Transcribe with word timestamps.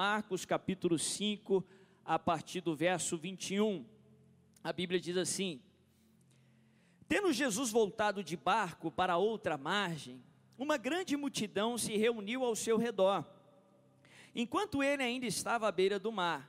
Marcos, 0.00 0.44
capítulo 0.44 0.96
5, 0.96 1.64
a 2.04 2.20
partir 2.20 2.60
do 2.60 2.72
verso 2.76 3.18
21. 3.18 3.84
A 4.62 4.72
Bíblia 4.72 5.00
diz 5.00 5.16
assim: 5.16 5.60
Tendo 7.08 7.32
Jesus 7.32 7.72
voltado 7.72 8.22
de 8.22 8.36
barco 8.36 8.92
para 8.92 9.16
outra 9.16 9.58
margem, 9.58 10.22
uma 10.56 10.76
grande 10.76 11.16
multidão 11.16 11.76
se 11.76 11.96
reuniu 11.96 12.44
ao 12.44 12.54
seu 12.54 12.78
redor, 12.78 13.24
enquanto 14.36 14.84
ele 14.84 15.02
ainda 15.02 15.26
estava 15.26 15.66
à 15.66 15.72
beira 15.72 15.98
do 15.98 16.12
mar. 16.12 16.48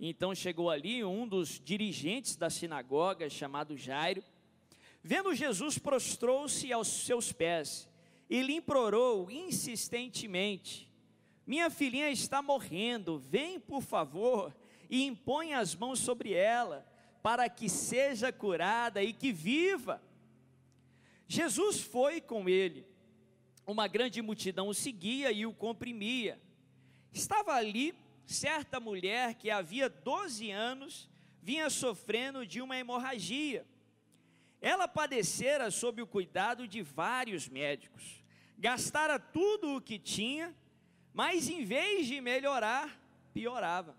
Então 0.00 0.34
chegou 0.34 0.68
ali 0.68 1.04
um 1.04 1.24
dos 1.24 1.60
dirigentes 1.64 2.34
da 2.34 2.50
sinagoga, 2.50 3.30
chamado 3.30 3.76
Jairo. 3.76 4.24
Vendo 5.04 5.32
Jesus, 5.36 5.78
prostrou-se 5.78 6.72
aos 6.72 6.88
seus 6.88 7.30
pés 7.30 7.88
e 8.28 8.42
lhe 8.42 8.54
implorou 8.54 9.30
insistentemente: 9.30 10.87
Minha 11.48 11.70
filhinha 11.70 12.10
está 12.10 12.42
morrendo, 12.42 13.18
vem 13.18 13.58
por 13.58 13.80
favor 13.80 14.54
e 14.90 15.06
impõe 15.06 15.54
as 15.54 15.74
mãos 15.74 15.98
sobre 15.98 16.34
ela, 16.34 16.86
para 17.22 17.48
que 17.48 17.70
seja 17.70 18.30
curada 18.30 19.02
e 19.02 19.14
que 19.14 19.32
viva. 19.32 19.98
Jesus 21.26 21.80
foi 21.80 22.20
com 22.20 22.50
ele. 22.50 22.86
Uma 23.66 23.88
grande 23.88 24.20
multidão 24.20 24.68
o 24.68 24.74
seguia 24.74 25.32
e 25.32 25.46
o 25.46 25.54
comprimia. 25.54 26.38
Estava 27.10 27.54
ali 27.54 27.94
certa 28.26 28.78
mulher 28.78 29.34
que 29.36 29.50
havia 29.50 29.88
12 29.88 30.50
anos 30.50 31.08
vinha 31.40 31.70
sofrendo 31.70 32.46
de 32.46 32.60
uma 32.60 32.76
hemorragia. 32.76 33.66
Ela 34.60 34.86
padecera 34.86 35.70
sob 35.70 36.02
o 36.02 36.06
cuidado 36.06 36.68
de 36.68 36.82
vários 36.82 37.48
médicos, 37.48 38.22
gastara 38.58 39.18
tudo 39.18 39.76
o 39.76 39.80
que 39.80 39.98
tinha, 39.98 40.54
mas 41.18 41.48
em 41.48 41.64
vez 41.64 42.06
de 42.06 42.20
melhorar, 42.20 42.96
piorava. 43.34 43.96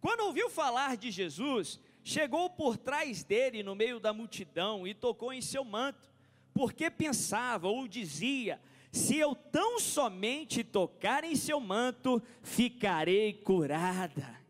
Quando 0.00 0.20
ouviu 0.20 0.48
falar 0.48 0.96
de 0.96 1.10
Jesus, 1.10 1.80
chegou 2.04 2.48
por 2.48 2.76
trás 2.76 3.24
dele 3.24 3.60
no 3.64 3.74
meio 3.74 3.98
da 3.98 4.12
multidão 4.12 4.86
e 4.86 4.94
tocou 4.94 5.32
em 5.32 5.40
seu 5.40 5.64
manto, 5.64 6.08
porque 6.54 6.88
pensava 6.88 7.66
ou 7.66 7.88
dizia: 7.88 8.60
se 8.92 9.16
eu 9.16 9.34
tão 9.34 9.80
somente 9.80 10.62
tocar 10.62 11.24
em 11.24 11.34
seu 11.34 11.58
manto, 11.58 12.22
ficarei 12.40 13.32
curada. 13.32 14.40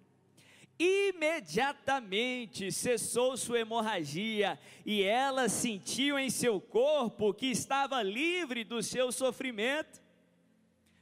Imediatamente 0.79 2.71
cessou 2.71 3.35
sua 3.39 3.61
hemorragia 3.61 4.61
e 4.85 5.03
ela 5.03 5.49
sentiu 5.49 6.19
em 6.19 6.29
seu 6.29 6.61
corpo 6.61 7.33
que 7.33 7.47
estava 7.47 8.03
livre 8.03 8.63
do 8.63 8.83
seu 8.83 9.11
sofrimento. 9.11 10.05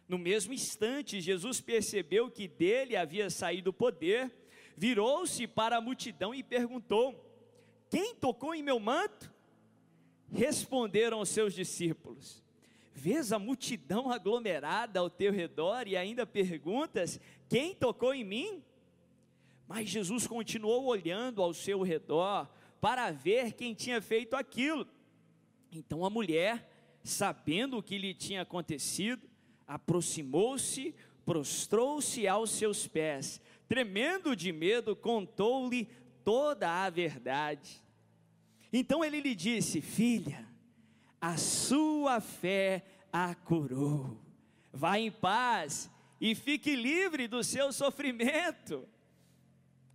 No 0.08 0.18
mesmo 0.18 0.52
instante, 0.52 1.20
Jesus 1.20 1.60
percebeu 1.60 2.30
que 2.30 2.46
dele 2.46 2.96
havia 2.96 3.30
saído 3.30 3.70
o 3.70 3.72
poder, 3.72 4.30
virou-se 4.76 5.46
para 5.46 5.78
a 5.78 5.80
multidão 5.80 6.34
e 6.34 6.42
perguntou: 6.42 7.24
Quem 7.88 8.14
tocou 8.14 8.54
em 8.54 8.62
meu 8.62 8.78
manto? 8.78 9.32
Responderam 10.30 11.20
os 11.20 11.30
seus 11.30 11.54
discípulos: 11.54 12.42
Vês 12.92 13.32
a 13.32 13.38
multidão 13.38 14.10
aglomerada 14.10 15.00
ao 15.00 15.08
teu 15.08 15.32
redor 15.32 15.88
e 15.88 15.96
ainda 15.96 16.26
perguntas: 16.26 17.18
Quem 17.48 17.74
tocou 17.74 18.12
em 18.14 18.24
mim? 18.24 18.62
Mas 19.66 19.88
Jesus 19.88 20.26
continuou 20.26 20.84
olhando 20.84 21.40
ao 21.40 21.54
seu 21.54 21.82
redor 21.82 22.48
para 22.80 23.10
ver 23.10 23.54
quem 23.54 23.72
tinha 23.72 24.02
feito 24.02 24.36
aquilo. 24.36 24.86
Então 25.72 26.04
a 26.04 26.10
mulher, 26.10 26.70
sabendo 27.02 27.78
o 27.78 27.82
que 27.82 27.96
lhe 27.96 28.12
tinha 28.12 28.42
acontecido, 28.42 29.26
aproximou-se, 29.66 30.94
prostrou-se 31.24 32.26
aos 32.28 32.50
seus 32.50 32.86
pés, 32.86 33.40
tremendo 33.68 34.36
de 34.36 34.52
medo, 34.52 34.94
contou-lhe 34.94 35.88
toda 36.22 36.84
a 36.84 36.90
verdade. 36.90 37.82
Então 38.72 39.04
ele 39.04 39.20
lhe 39.20 39.34
disse: 39.34 39.80
Filha, 39.80 40.46
a 41.20 41.36
sua 41.36 42.20
fé 42.20 42.84
a 43.12 43.34
curou. 43.34 44.20
Vá 44.72 44.98
em 44.98 45.10
paz 45.10 45.90
e 46.20 46.34
fique 46.34 46.74
livre 46.74 47.28
do 47.28 47.44
seu 47.44 47.72
sofrimento. 47.72 48.88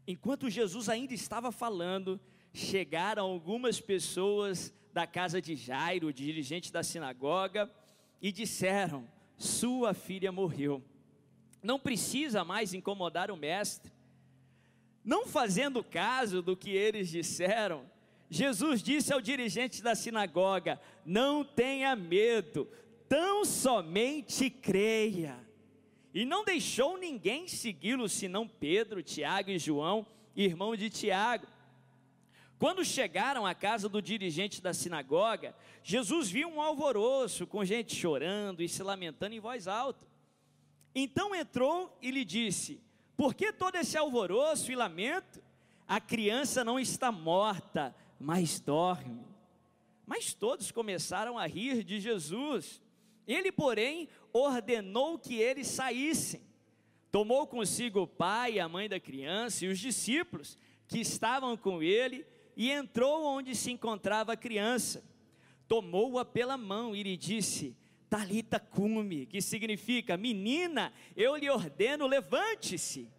Enquanto 0.07 0.49
Jesus 0.49 0.89
ainda 0.89 1.13
estava 1.13 1.51
falando, 1.51 2.19
chegaram 2.53 3.25
algumas 3.25 3.79
pessoas 3.79 4.73
da 4.93 5.05
casa 5.05 5.41
de 5.41 5.55
Jairo, 5.55 6.11
dirigente 6.11 6.71
da 6.71 6.81
sinagoga, 6.81 7.69
e 8.21 8.31
disseram: 8.31 9.07
Sua 9.39 9.93
filha 9.93 10.33
morreu. 10.33 10.83
Não 11.63 11.79
precisa 11.79 12.43
mais 12.43 12.73
incomodar 12.73 13.31
o 13.31 13.37
mestre. 13.37 13.89
Não 15.03 15.25
fazendo 15.25 15.81
caso 15.81 16.41
do 16.41 16.57
que 16.57 16.69
eles 16.69 17.09
disseram, 17.09 17.89
Jesus 18.29 18.83
disse 18.83 19.13
ao 19.13 19.21
dirigente 19.21 19.81
da 19.81 19.95
sinagoga: 19.95 20.79
Não 21.05 21.43
tenha 21.45 21.95
medo, 21.95 22.67
tão 23.07 23.45
somente 23.45 24.49
creia. 24.49 25.39
E 26.13 26.25
não 26.25 26.43
deixou 26.43 26.97
ninguém 26.97 27.47
segui-lo 27.47 28.09
senão 28.09 28.45
Pedro, 28.45 29.01
Tiago 29.01 29.51
e 29.51 29.57
João, 29.57 30.05
irmão 30.35 30.75
de 30.75 30.89
Tiago. 30.89 31.47
Quando 32.59 32.83
chegaram 32.83 33.45
à 33.45 33.55
casa 33.55 33.87
do 33.87 34.01
dirigente 34.01 34.61
da 34.61 34.73
sinagoga, 34.73 35.55
Jesus 35.81 36.29
viu 36.29 36.49
um 36.49 36.61
alvoroço 36.61 37.47
com 37.47 37.63
gente 37.63 37.95
chorando 37.95 38.61
e 38.61 38.67
se 38.67 38.83
lamentando 38.83 39.33
em 39.33 39.39
voz 39.39 39.65
alta. 39.65 40.05
Então 40.93 41.33
entrou 41.33 41.97
e 42.01 42.11
lhe 42.11 42.25
disse: 42.25 42.83
Por 43.15 43.33
que 43.33 43.53
todo 43.53 43.77
esse 43.77 43.97
alvoroço 43.97 44.73
e 44.73 44.75
lamento? 44.75 45.41
A 45.87 46.01
criança 46.01 46.61
não 46.61 46.77
está 46.77 47.13
morta, 47.13 47.95
mas 48.19 48.59
dorme. 48.59 49.25
Mas 50.05 50.33
todos 50.33 50.69
começaram 50.69 51.37
a 51.37 51.47
rir 51.47 51.81
de 51.81 51.97
Jesus. 52.01 52.81
Ele, 53.25 53.53
porém, 53.53 54.09
ordenou 54.33 55.17
que 55.17 55.35
eles 55.35 55.67
saíssem. 55.67 56.41
Tomou 57.09 57.47
consigo 57.47 58.01
o 58.01 58.07
pai 58.07 58.55
e 58.55 58.59
a 58.59 58.67
mãe 58.67 58.89
da 58.89 58.99
criança 58.99 59.63
e 59.63 59.69
os 59.69 59.79
discípulos 59.79 60.57
que 60.89 60.99
estavam 60.99 61.55
com 61.55 61.81
ele 61.81 62.25
e 62.59 62.69
entrou 62.69 63.23
onde 63.23 63.55
se 63.55 63.71
encontrava 63.71 64.33
a 64.33 64.37
criança. 64.37 65.03
Tomou-a 65.65 66.25
pela 66.25 66.57
mão 66.57 66.93
e 66.93 67.01
lhe 67.01 67.15
disse: 67.15 67.73
Talita 68.09 68.59
cume, 68.59 69.25
que 69.25 69.41
significa: 69.41 70.17
Menina, 70.17 70.91
eu 71.15 71.37
lhe 71.37 71.49
ordeno, 71.49 72.05
levante-se. 72.05 73.09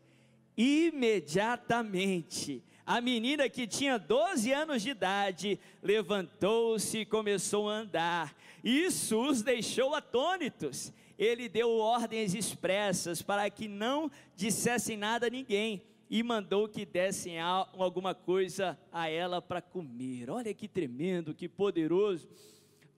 Imediatamente 0.54 2.62
a 2.84 3.00
menina 3.00 3.48
que 3.48 3.66
tinha 3.66 3.98
12 3.98 4.52
anos 4.52 4.82
de 4.82 4.90
idade 4.90 5.58
levantou-se 5.82 6.98
e 6.98 7.06
começou 7.06 7.70
a 7.70 7.76
andar. 7.76 8.36
Isso 8.62 9.18
os 9.18 9.40
deixou 9.40 9.94
atônitos. 9.94 10.92
Ele 11.18 11.48
deu 11.48 11.70
ordens 11.70 12.34
expressas 12.34 13.22
para 13.22 13.48
que 13.48 13.66
não 13.68 14.10
dissessem 14.36 14.98
nada 14.98 15.28
a 15.28 15.30
ninguém 15.30 15.82
e 16.10 16.24
mandou 16.24 16.68
que 16.68 16.84
dessem 16.84 17.38
alguma 17.38 18.12
coisa 18.12 18.76
a 18.90 19.08
ela 19.08 19.40
para 19.40 19.62
comer. 19.62 20.28
Olha 20.28 20.52
que 20.52 20.66
tremendo, 20.66 21.32
que 21.32 21.48
poderoso. 21.48 22.28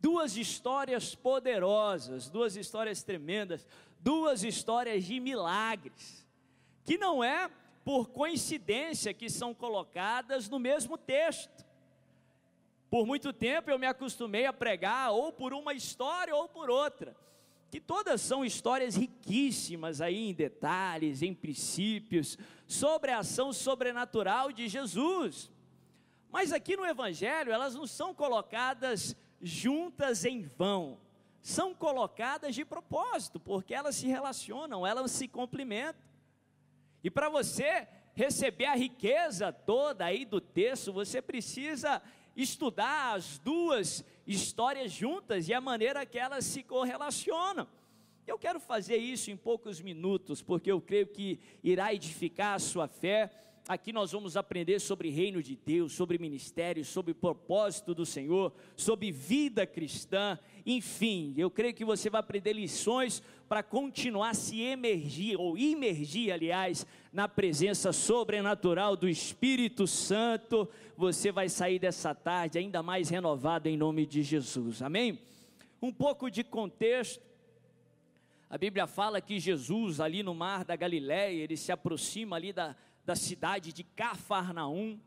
Duas 0.01 0.35
histórias 0.39 1.15
poderosas, 1.15 2.31
duas 2.31 2.57
histórias 2.57 3.03
tremendas, 3.03 3.67
duas 4.01 4.43
histórias 4.43 5.05
de 5.05 5.21
milagres, 5.21 6.27
que 6.87 6.97
não 6.97 7.23
é 7.23 7.51
por 7.85 8.09
coincidência 8.09 9.13
que 9.13 9.29
são 9.29 9.53
colocadas 9.53 10.49
no 10.49 10.59
mesmo 10.59 10.97
texto. 10.97 11.67
Por 12.89 13.07
muito 13.07 13.31
tempo 13.31 13.71
eu 13.71 13.79
me 13.79 13.87
acostumei 13.87 14.47
a 14.47 14.55
pregar 14.55 15.13
ou 15.13 15.31
por 15.31 15.53
uma 15.53 15.75
história 15.75 16.35
ou 16.35 16.49
por 16.49 16.71
outra, 16.71 17.15
que 17.73 17.81
todas 17.81 18.21
são 18.21 18.45
histórias 18.45 18.97
riquíssimas 18.97 20.03
aí 20.03 20.29
em 20.29 20.35
detalhes, 20.35 21.23
em 21.23 21.33
princípios, 21.33 22.37
sobre 22.67 23.11
a 23.11 23.21
ação 23.21 23.51
sobrenatural 23.51 24.53
de 24.53 24.69
Jesus. 24.69 25.51
Mas 26.31 26.53
aqui 26.53 26.77
no 26.77 26.85
Evangelho 26.85 27.51
elas 27.51 27.75
não 27.75 27.87
são 27.87 28.13
colocadas 28.13 29.17
juntas 29.41 30.27
em 30.27 30.43
vão, 30.43 30.99
são 31.41 31.75
colocadas 31.75 32.55
de 32.55 32.63
propósito, 32.63 33.41
porque 33.41 33.73
elas 33.73 33.97
se 33.97 34.07
relacionam, 34.07 34.87
elas 34.87 35.11
se 35.11 35.27
complementam. 35.27 36.03
E 37.03 37.11
para 37.11 37.31
você 37.31 37.89
receber 38.13 38.67
a 38.67 38.77
riqueza 38.77 39.51
toda 39.51 40.05
aí 40.05 40.27
do 40.27 40.43
texto, 40.43 40.93
você 40.93 41.23
precisa 41.23 42.03
estudar 42.37 43.15
as 43.15 43.39
duas 43.39 44.05
histórias 44.27 44.93
juntas 44.93 45.49
e 45.49 45.55
a 45.55 45.61
maneira 45.61 46.07
que 46.07 46.19
elas 46.19 46.45
se 46.45 46.63
correlacionam. 46.63 47.67
Eu 48.27 48.39
quero 48.39 48.61
fazer 48.61 48.97
isso 48.97 49.31
em 49.31 49.37
poucos 49.37 49.81
minutos, 49.81 50.43
porque 50.43 50.71
eu 50.71 50.81
creio 50.81 51.07
que 51.07 51.41
irá 51.63 51.93
edificar 51.93 52.55
a 52.55 52.59
sua 52.59 52.87
fé 52.87 53.31
Aqui 53.69 53.93
nós 53.93 54.11
vamos 54.11 54.37
aprender 54.37 54.81
sobre 54.81 55.09
reino 55.09 55.41
de 55.41 55.55
Deus, 55.55 55.93
sobre 55.93 56.19
ministério, 56.19 56.85
sobre 56.85 57.15
propósito 57.15 57.95
do 57.95 58.05
Senhor, 58.05 58.53
sobre 58.77 59.13
vida 59.13 59.65
cristã, 59.65 60.37
enfim, 60.67 61.33
eu 61.37 61.49
creio 61.49 61.73
que 61.73 61.85
você 61.85 62.11
vai 62.11 62.19
aprender 62.19 62.53
lições 62.55 63.23
para 63.49 63.63
continuar 63.63 64.35
se 64.35 64.61
emergir, 64.61 65.37
ou 65.37 65.57
imergir, 65.57 66.33
aliás, 66.33 66.85
na 67.13 67.29
presença 67.29 67.93
sobrenatural 67.93 68.97
do 68.97 69.09
Espírito 69.09 69.87
Santo. 69.87 70.69
Você 70.97 71.31
vai 71.31 71.49
sair 71.49 71.79
dessa 71.79 72.15
tarde 72.15 72.59
ainda 72.59 72.83
mais 72.83 73.09
renovado 73.09 73.69
em 73.69 73.77
nome 73.77 74.07
de 74.07 74.23
Jesus, 74.23 74.81
amém? 74.83 75.19
Um 75.81 75.93
pouco 75.93 76.31
de 76.31 76.43
contexto. 76.43 77.23
A 78.49 78.57
Bíblia 78.57 78.87
fala 78.87 79.21
que 79.21 79.39
Jesus, 79.39 80.01
ali 80.01 80.23
no 80.23 80.35
mar 80.35 80.65
da 80.65 80.77
Galiléia, 80.77 81.43
ele 81.43 81.57
se 81.57 81.73
aproxima 81.73 82.37
ali 82.37 82.53
da 82.53 82.75
da 83.05 83.17
cidade 83.17 83.73
de 83.73 83.83
Cafarnaum. 83.83 84.99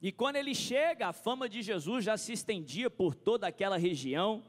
E 0.00 0.10
quando 0.10 0.36
ele 0.36 0.54
chega, 0.54 1.08
a 1.08 1.12
fama 1.12 1.48
de 1.48 1.62
Jesus 1.62 2.04
já 2.04 2.16
se 2.16 2.32
estendia 2.32 2.90
por 2.90 3.14
toda 3.14 3.46
aquela 3.46 3.76
região, 3.76 4.42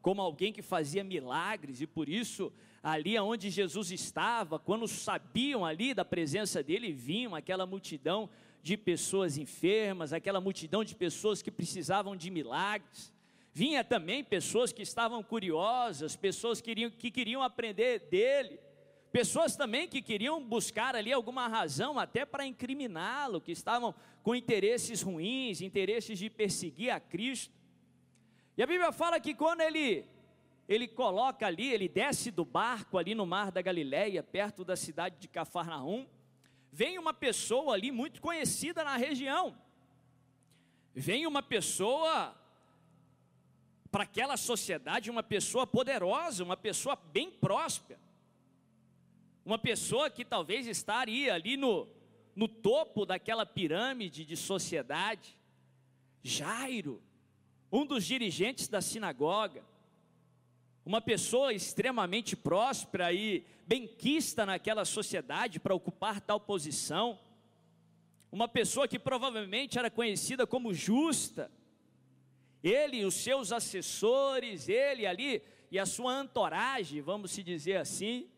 como 0.00 0.20
alguém 0.20 0.52
que 0.52 0.62
fazia 0.62 1.04
milagres, 1.04 1.80
e 1.80 1.86
por 1.86 2.08
isso, 2.08 2.52
ali 2.82 3.18
onde 3.18 3.50
Jesus 3.50 3.90
estava, 3.90 4.58
quando 4.58 4.88
sabiam 4.88 5.64
ali 5.64 5.92
da 5.92 6.04
presença 6.04 6.62
dele, 6.62 6.92
vinham 6.92 7.34
aquela 7.34 7.66
multidão 7.66 8.28
de 8.62 8.76
pessoas 8.76 9.36
enfermas, 9.36 10.12
aquela 10.12 10.40
multidão 10.40 10.84
de 10.84 10.94
pessoas 10.94 11.42
que 11.42 11.50
precisavam 11.50 12.16
de 12.16 12.30
milagres. 12.30 13.12
Vinha 13.52 13.82
também 13.82 14.22
pessoas 14.22 14.72
que 14.72 14.82
estavam 14.82 15.22
curiosas, 15.22 16.16
pessoas 16.16 16.60
que 16.60 16.66
queriam, 16.70 16.90
que 16.90 17.10
queriam 17.10 17.42
aprender 17.42 18.00
dele. 18.10 18.58
Pessoas 19.12 19.56
também 19.56 19.88
que 19.88 20.00
queriam 20.00 20.42
buscar 20.42 20.94
ali 20.94 21.12
alguma 21.12 21.48
razão 21.48 21.98
até 21.98 22.24
para 22.24 22.46
incriminá-lo, 22.46 23.40
que 23.40 23.50
estavam 23.50 23.92
com 24.22 24.36
interesses 24.36 25.02
ruins, 25.02 25.60
interesses 25.60 26.16
de 26.18 26.30
perseguir 26.30 26.90
a 26.90 27.00
Cristo. 27.00 27.52
E 28.56 28.62
a 28.62 28.66
Bíblia 28.66 28.92
fala 28.92 29.18
que 29.18 29.34
quando 29.34 29.62
ele 29.62 30.04
ele 30.70 30.86
coloca 30.86 31.44
ali, 31.44 31.72
ele 31.72 31.88
desce 31.88 32.30
do 32.30 32.44
barco 32.44 32.96
ali 32.96 33.12
no 33.12 33.26
mar 33.26 33.50
da 33.50 33.60
Galileia, 33.60 34.22
perto 34.22 34.64
da 34.64 34.76
cidade 34.76 35.16
de 35.18 35.26
Cafarnaum, 35.26 36.06
vem 36.70 36.96
uma 36.96 37.12
pessoa 37.12 37.74
ali 37.74 37.90
muito 37.90 38.20
conhecida 38.20 38.84
na 38.84 38.96
região. 38.96 39.58
Vem 40.94 41.26
uma 41.26 41.42
pessoa 41.42 42.36
para 43.90 44.04
aquela 44.04 44.36
sociedade, 44.36 45.10
uma 45.10 45.24
pessoa 45.24 45.66
poderosa, 45.66 46.44
uma 46.44 46.56
pessoa 46.56 46.94
bem 46.94 47.32
próspera. 47.32 47.98
Uma 49.44 49.58
pessoa 49.58 50.08
que 50.08 50.24
talvez 50.24 50.68
estaria 50.68 51.34
ali 51.34 51.56
no, 51.56 51.88
no 52.36 52.46
topo 52.46 53.04
daquela 53.04 53.44
pirâmide 53.44 54.24
de 54.24 54.36
sociedade, 54.36 55.36
Jairo, 56.22 57.02
um 57.72 57.84
dos 57.84 58.04
dirigentes 58.04 58.68
da 58.68 58.80
sinagoga, 58.80 59.64
uma 60.84 61.00
pessoa 61.00 61.52
extremamente 61.52 62.34
próspera 62.34 63.12
e 63.12 63.44
benquista 63.66 64.46
naquela 64.46 64.84
sociedade 64.84 65.60
para 65.60 65.74
ocupar 65.74 66.20
tal 66.20 66.40
posição, 66.40 67.18
uma 68.32 68.48
pessoa 68.48 68.88
que 68.88 68.98
provavelmente 68.98 69.78
era 69.78 69.90
conhecida 69.90 70.46
como 70.46 70.72
justa, 70.72 71.50
ele 72.62 72.98
e 72.98 73.04
os 73.04 73.14
seus 73.14 73.52
assessores, 73.52 74.68
ele 74.68 75.06
ali 75.06 75.42
e 75.70 75.78
a 75.78 75.86
sua 75.86 76.12
antoragem, 76.12 77.00
vamos 77.00 77.30
se 77.30 77.42
dizer 77.42 77.76
assim, 77.76 78.28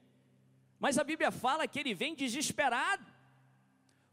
mas 0.79 0.99
a 0.99 1.05
Bíblia 1.05 1.31
fala 1.31 1.67
que 1.67 1.79
ele 1.79 1.95
vem 1.95 2.15
desesperado, 2.15 3.07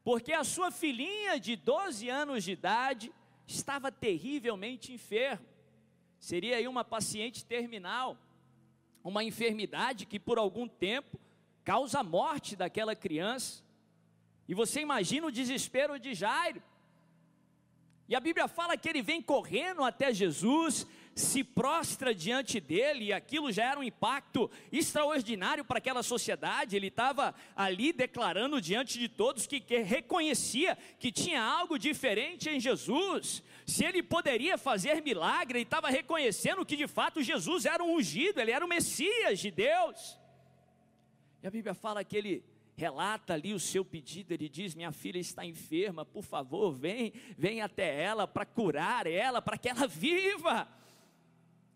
porque 0.04 0.32
a 0.34 0.44
sua 0.44 0.72
filhinha 0.72 1.40
de 1.40 1.56
12 1.56 2.08
anos 2.10 2.44
de 2.44 2.52
idade 2.52 3.12
estava 3.48 3.92
terrivelmente 3.92 4.94
enferma. 4.94 5.49
Seria 6.19 6.57
aí 6.57 6.68
uma 6.68 6.83
paciente 6.83 7.45
terminal, 7.45 8.18
uma 9.04 9.24
enfermidade 9.24 10.06
que 10.06 10.19
por 10.19 10.38
algum 10.38 10.68
tempo 10.68 11.19
causa 11.63 12.00
a 12.00 12.04
morte 12.04 12.56
daquela 12.56 12.95
criança. 12.95 13.63
E 14.48 14.54
você 14.54 14.81
imagina 14.81 15.27
o 15.27 15.31
desespero 15.31 16.00
de 16.00 16.13
Jairo. 16.13 16.62
E 18.07 18.16
a 18.16 18.19
Bíblia 18.19 18.48
fala 18.48 18.75
que 18.75 18.89
ele 18.89 19.01
vem 19.01 19.21
correndo 19.21 19.83
até 19.83 20.12
Jesus, 20.12 20.86
se 21.19 21.44
prostra 21.44 22.13
diante 22.16 22.60
dele, 22.60 23.06
e 23.06 23.13
aquilo 23.13 23.51
já 23.51 23.66
era 23.71 23.80
um 23.80 23.83
impacto 23.83 24.50
extraordinário 24.71 25.66
para 25.66 25.77
aquela 25.77 26.01
sociedade. 26.01 26.75
Ele 26.75 26.88
estava 26.88 27.36
ali 27.56 27.92
declarando 27.92 28.62
diante 28.62 28.98
de 28.98 29.07
todos 29.07 29.45
que, 29.45 29.60
que 29.60 29.80
reconhecia 29.80 30.77
que 30.98 31.12
tinha 31.12 31.42
algo 31.42 31.77
diferente 31.77 32.50
em 32.50 32.60
Jesus. 32.60 33.44
Se 33.66 33.86
ele 33.86 34.01
poderia 34.01 34.57
fazer 34.57 35.01
milagre, 35.01 35.60
ele 35.60 35.63
estava 35.63 35.89
reconhecendo 35.89 36.66
que 36.66 36.75
de 36.75 36.88
fato 36.88 37.22
Jesus 37.22 37.65
era 37.65 37.83
um 37.83 37.95
ungido, 37.95 38.39
ele 38.39 38.51
era 38.51 38.65
o 38.65 38.69
Messias 38.69 39.39
de 39.39 39.51
Deus. 39.51 40.18
E 41.44 41.48
a 41.48 41.51
Bíblia 41.51 41.74
fala 41.74 42.04
que 42.04 42.18
ele 42.18 42.44
relata 42.75 43.33
ali 43.33 43.54
o 43.54 43.60
seu 43.60 43.83
pedido, 43.83 44.33
ele 44.33 44.48
diz: 44.48 44.74
Minha 44.74 44.92
filha 44.92 45.19
está 45.19 45.45
enferma, 45.45 46.06
por 46.06 46.24
favor, 46.24 46.72
vem, 46.72 47.12
vem 47.38 47.62
até 47.62 48.01
ela 48.01 48.25
para 48.25 48.45
curar 48.45 49.06
ela, 49.06 49.42
para 49.42 49.57
que 49.57 49.68
ela 49.68 49.86
viva. 49.88 50.79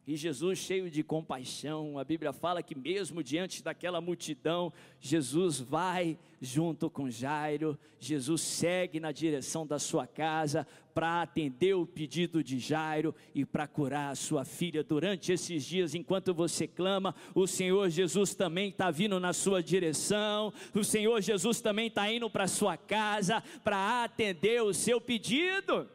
E 0.05 0.17
Jesus, 0.17 0.59
cheio 0.59 0.91
de 0.91 1.01
compaixão, 1.01 1.97
a 1.97 2.03
Bíblia 2.03 2.33
fala 2.33 2.61
que, 2.61 2.75
mesmo 2.75 3.23
diante 3.23 3.63
daquela 3.63 4.01
multidão, 4.01 4.73
Jesus 4.99 5.61
vai 5.61 6.17
junto 6.41 6.89
com 6.89 7.09
Jairo, 7.09 7.79
Jesus 7.97 8.41
segue 8.41 8.99
na 8.99 9.13
direção 9.13 9.65
da 9.65 9.79
sua 9.79 10.05
casa 10.05 10.67
para 10.93 11.21
atender 11.21 11.73
o 11.73 11.85
pedido 11.85 12.43
de 12.43 12.59
Jairo 12.59 13.15
e 13.33 13.45
para 13.45 13.65
curar 13.65 14.11
a 14.11 14.15
sua 14.15 14.43
filha. 14.43 14.83
Durante 14.83 15.31
esses 15.31 15.63
dias, 15.63 15.95
enquanto 15.95 16.33
você 16.33 16.67
clama, 16.67 17.15
o 17.33 17.47
Senhor 17.47 17.89
Jesus 17.89 18.35
também 18.35 18.69
está 18.69 18.91
vindo 18.91 19.21
na 19.21 19.31
sua 19.31 19.63
direção, 19.63 20.51
o 20.75 20.83
Senhor 20.83 21.21
Jesus 21.21 21.61
também 21.61 21.87
está 21.87 22.11
indo 22.11 22.29
para 22.29 22.43
a 22.43 22.49
sua 22.49 22.75
casa 22.75 23.41
para 23.63 24.03
atender 24.03 24.61
o 24.61 24.73
seu 24.73 24.99
pedido. 24.99 25.87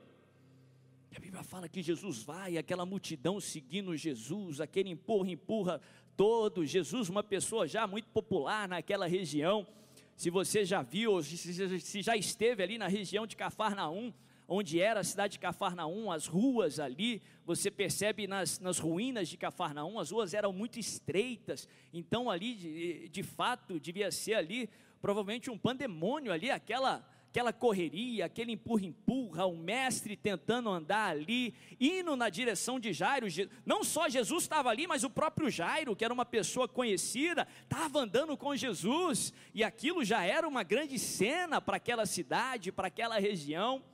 A 1.19 1.21
Bíblia 1.21 1.43
fala 1.43 1.69
que 1.69 1.83
Jesus 1.83 2.23
vai, 2.23 2.57
aquela 2.57 2.87
multidão 2.87 3.41
seguindo 3.41 3.97
Jesus, 3.97 4.61
aquele 4.61 4.91
empurra, 4.91 5.29
empurra 5.29 5.81
todo. 6.17 6.65
Jesus, 6.65 7.09
uma 7.09 7.25
pessoa 7.25 7.67
já 7.67 7.89
muito 7.89 8.09
popular 8.11 8.69
naquela 8.69 9.09
região. 9.09 9.67
Se 10.15 10.31
você 10.31 10.65
já 10.65 10.81
viu, 10.81 11.21
se 11.21 12.03
já 12.03 12.17
esteve 12.17 12.63
ali 12.63 12.79
na 12.79 12.87
região 12.87 13.27
de 13.27 13.35
Cafarnaum, 13.35 14.15
onde 14.47 14.81
era 14.81 15.01
a 15.01 15.03
cidade 15.03 15.33
de 15.33 15.39
Cafarnaum, 15.41 16.13
as 16.13 16.29
ruas 16.29 16.79
ali, 16.79 17.21
você 17.45 17.69
percebe 17.69 18.29
nas, 18.29 18.61
nas 18.61 18.79
ruínas 18.79 19.29
de 19.29 19.37
Cafarnaum, 19.37 19.99
as 19.99 20.13
ruas 20.13 20.35
eram 20.35 20.53
muito 20.53 20.79
estreitas, 20.79 21.69
então 21.93 22.31
ali, 22.31 22.55
de, 22.55 23.09
de 23.09 23.23
fato, 23.25 23.81
devia 23.81 24.13
ser 24.13 24.35
ali, 24.35 24.71
provavelmente 25.03 25.51
um 25.51 25.59
pandemônio 25.59 26.33
ali, 26.33 26.49
aquela 26.49 27.05
aquela 27.29 27.53
correria, 27.53 28.25
aquele 28.25 28.53
empurra-empurra, 28.53 29.45
o 29.45 29.57
mestre 29.57 30.17
tentando 30.17 30.71
andar 30.71 31.11
ali, 31.11 31.55
indo 31.79 32.17
na 32.17 32.31
direção 32.31 32.81
de 32.81 32.93
Jairo. 32.93 33.27
Não 33.67 33.85
só 33.85 34.09
Jesus 34.09 34.45
estava 34.45 34.71
ali, 34.71 34.87
mas 34.87 35.05
o 35.05 35.11
próprio 35.11 35.51
Jairo, 35.51 35.95
que 35.95 36.05
era 36.05 36.13
uma 36.13 36.25
pessoa 36.25 36.67
conhecida, 36.67 37.47
estava 37.63 38.01
andando 38.01 38.37
com 38.37 38.57
Jesus, 38.57 39.33
e 39.55 39.63
aquilo 39.63 40.05
já 40.05 40.25
era 40.25 40.49
uma 40.49 40.63
grande 40.63 40.99
cena 40.99 41.61
para 41.61 41.77
aquela 41.77 42.07
cidade, 42.07 42.73
para 42.73 42.89
aquela 42.89 43.19
região. 43.19 43.85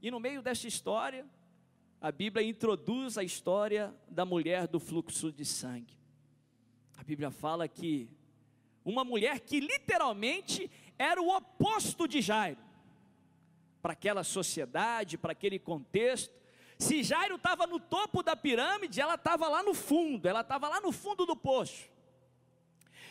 E 0.00 0.10
no 0.10 0.20
meio 0.20 0.40
dessa 0.40 0.68
história, 0.68 1.26
a 2.00 2.12
Bíblia 2.12 2.46
introduz 2.46 3.18
a 3.18 3.24
história 3.24 3.92
da 4.08 4.24
mulher 4.24 4.68
do 4.68 4.78
fluxo 4.78 5.32
de 5.32 5.44
sangue. 5.44 5.98
A 6.96 7.02
Bíblia 7.02 7.32
fala 7.32 7.66
que 7.66 8.08
uma 8.84 9.04
mulher 9.04 9.40
que 9.40 9.60
literalmente 9.60 10.70
era 10.98 11.22
o 11.22 11.34
oposto 11.34 12.08
de 12.08 12.20
Jairo. 12.20 12.60
Para 13.80 13.92
aquela 13.92 14.24
sociedade, 14.24 15.16
para 15.16 15.32
aquele 15.32 15.58
contexto. 15.58 16.34
Se 16.78 17.02
Jairo 17.02 17.36
estava 17.36 17.66
no 17.66 17.78
topo 17.78 18.22
da 18.22 18.36
pirâmide, 18.36 19.00
ela 19.00 19.14
estava 19.14 19.48
lá 19.48 19.62
no 19.62 19.74
fundo, 19.74 20.28
ela 20.28 20.40
estava 20.40 20.68
lá 20.68 20.80
no 20.80 20.92
fundo 20.92 21.24
do 21.24 21.36
poço. 21.36 21.88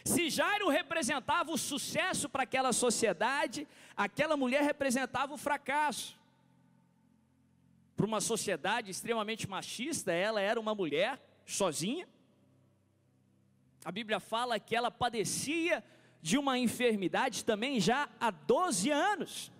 Se 0.03 0.29
Jairo 0.29 0.69
representava 0.69 1.51
o 1.51 1.57
sucesso 1.57 2.29
para 2.29 2.43
aquela 2.43 2.71
sociedade, 2.71 3.67
aquela 3.95 4.37
mulher 4.37 4.63
representava 4.63 5.33
o 5.33 5.37
fracasso. 5.37 6.17
Para 7.95 8.05
uma 8.05 8.21
sociedade 8.21 8.91
extremamente 8.91 9.49
machista, 9.49 10.13
ela 10.13 10.39
era 10.39 10.59
uma 10.59 10.73
mulher 10.73 11.19
sozinha. 11.45 12.07
A 13.83 13.91
Bíblia 13.91 14.19
fala 14.19 14.59
que 14.59 14.75
ela 14.75 14.91
padecia 14.91 15.83
de 16.21 16.37
uma 16.37 16.57
enfermidade 16.57 17.45
também 17.45 17.79
já 17.79 18.09
há 18.19 18.31
12 18.31 18.89
anos. 18.89 19.51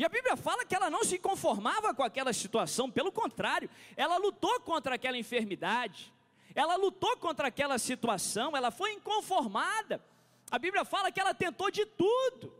E 0.00 0.04
a 0.04 0.08
Bíblia 0.08 0.34
fala 0.34 0.64
que 0.64 0.74
ela 0.74 0.88
não 0.88 1.04
se 1.04 1.18
conformava 1.18 1.92
com 1.92 2.02
aquela 2.02 2.32
situação, 2.32 2.90
pelo 2.90 3.12
contrário, 3.12 3.68
ela 3.94 4.16
lutou 4.16 4.58
contra 4.60 4.94
aquela 4.94 5.18
enfermidade, 5.18 6.10
ela 6.54 6.74
lutou 6.76 7.16
contra 7.18 7.48
aquela 7.48 7.78
situação, 7.78 8.56
ela 8.56 8.70
foi 8.70 8.92
inconformada. 8.92 10.02
A 10.50 10.58
Bíblia 10.58 10.86
fala 10.86 11.12
que 11.12 11.20
ela 11.20 11.34
tentou 11.34 11.70
de 11.70 11.84
tudo, 11.84 12.50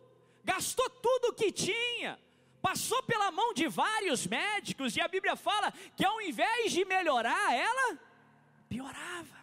gastou 0.45 0.91
tudo 0.91 1.29
o 1.29 1.33
que 1.33 1.51
tinha, 1.51 2.19
passou 2.61 3.03
pela 3.05 3.31
mão 3.31 3.55
de 3.55 3.67
vários 3.69 4.27
médicos, 4.27 4.95
e 4.95 5.01
a 5.01 5.09
Bíblia 5.09 5.35
fala 5.35 5.73
que 5.97 6.05
ao 6.05 6.21
invés 6.21 6.73
de 6.73 6.85
melhorar, 6.85 7.55
ela 7.55 7.99
piorava. 8.69 9.40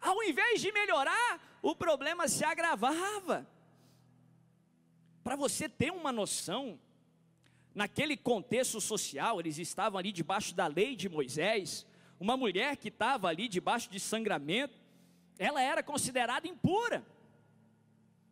Ao 0.00 0.22
invés 0.22 0.60
de 0.60 0.72
melhorar, 0.72 1.58
o 1.62 1.74
problema 1.74 2.28
se 2.28 2.44
agravava. 2.44 3.46
Para 5.22 5.36
você 5.36 5.68
ter 5.68 5.90
uma 5.90 6.12
noção, 6.12 6.78
naquele 7.74 8.16
contexto 8.16 8.80
social, 8.80 9.40
eles 9.40 9.58
estavam 9.58 9.98
ali 9.98 10.12
debaixo 10.12 10.54
da 10.54 10.66
lei 10.66 10.96
de 10.96 11.08
Moisés, 11.08 11.86
uma 12.18 12.36
mulher 12.36 12.76
que 12.76 12.88
estava 12.88 13.28
ali 13.28 13.48
debaixo 13.48 13.90
de 13.90 14.00
sangramento, 14.00 14.78
ela 15.38 15.62
era 15.62 15.82
considerada 15.82 16.48
impura. 16.48 17.04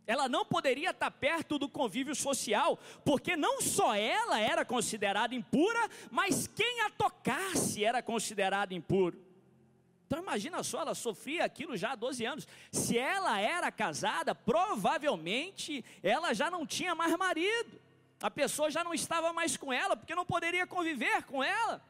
Ela 0.07 0.29
não 0.29 0.45
poderia 0.45 0.91
estar 0.91 1.11
perto 1.11 1.59
do 1.59 1.69
convívio 1.69 2.15
social, 2.15 2.79
porque 3.05 3.37
não 3.37 3.61
só 3.61 3.95
ela 3.95 4.41
era 4.41 4.65
considerada 4.65 5.35
impura, 5.35 5.89
mas 6.11 6.47
quem 6.47 6.83
a 6.83 6.91
tocasse 6.91 7.85
era 7.85 8.01
considerado 8.03 8.73
impuro. 8.73 9.26
Então 10.07 10.21
imagina 10.21 10.63
só, 10.63 10.83
ela 10.83 10.95
sofria 10.95 11.45
aquilo 11.45 11.77
já 11.77 11.93
há 11.93 11.97
12 11.97 12.25
anos. 12.25 12.49
Se 12.71 12.97
ela 12.97 13.41
era 13.41 13.73
casada, 13.73 14.35
provavelmente 14.35 15.85
ela 16.03 16.33
já 16.33 16.49
não 16.49 16.65
tinha 16.65 16.95
mais 16.95 17.17
marido. 17.17 17.81
A 18.21 18.31
pessoa 18.31 18.71
já 18.71 18.85
não 18.85 18.95
estava 18.95 19.33
mais 19.33 19.57
com 19.57 19.73
ela, 19.73 19.97
porque 19.97 20.15
não 20.15 20.25
poderia 20.25 20.67
conviver 20.67 21.25
com 21.25 21.43
ela. 21.43 21.83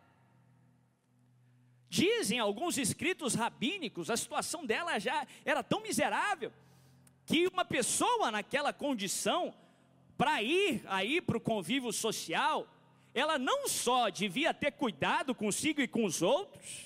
Dizem 1.89 2.39
alguns 2.39 2.79
escritos 2.79 3.35
rabínicos, 3.35 4.11
a 4.11 4.17
situação 4.17 4.67
dela 4.67 4.99
já 4.99 5.27
era 5.45 5.63
tão 5.63 5.81
miserável 5.81 6.53
que 7.27 7.47
uma 7.49 7.65
pessoa 7.65 8.31
naquela 8.31 8.73
condição, 8.73 9.55
para 10.17 10.43
ir 10.43 10.83
aí 10.87 11.21
para 11.21 11.37
o 11.37 11.41
convívio 11.41 11.93
social, 11.93 12.67
ela 13.13 13.39
não 13.39 13.69
só 13.69 14.09
devia 14.09 14.55
ter 14.55 14.73
cuidado 14.73 15.35
consigo 15.35 15.81
e 15.81 15.89
com 15.89 16.05
os 16.05 16.23
outros, 16.23 16.86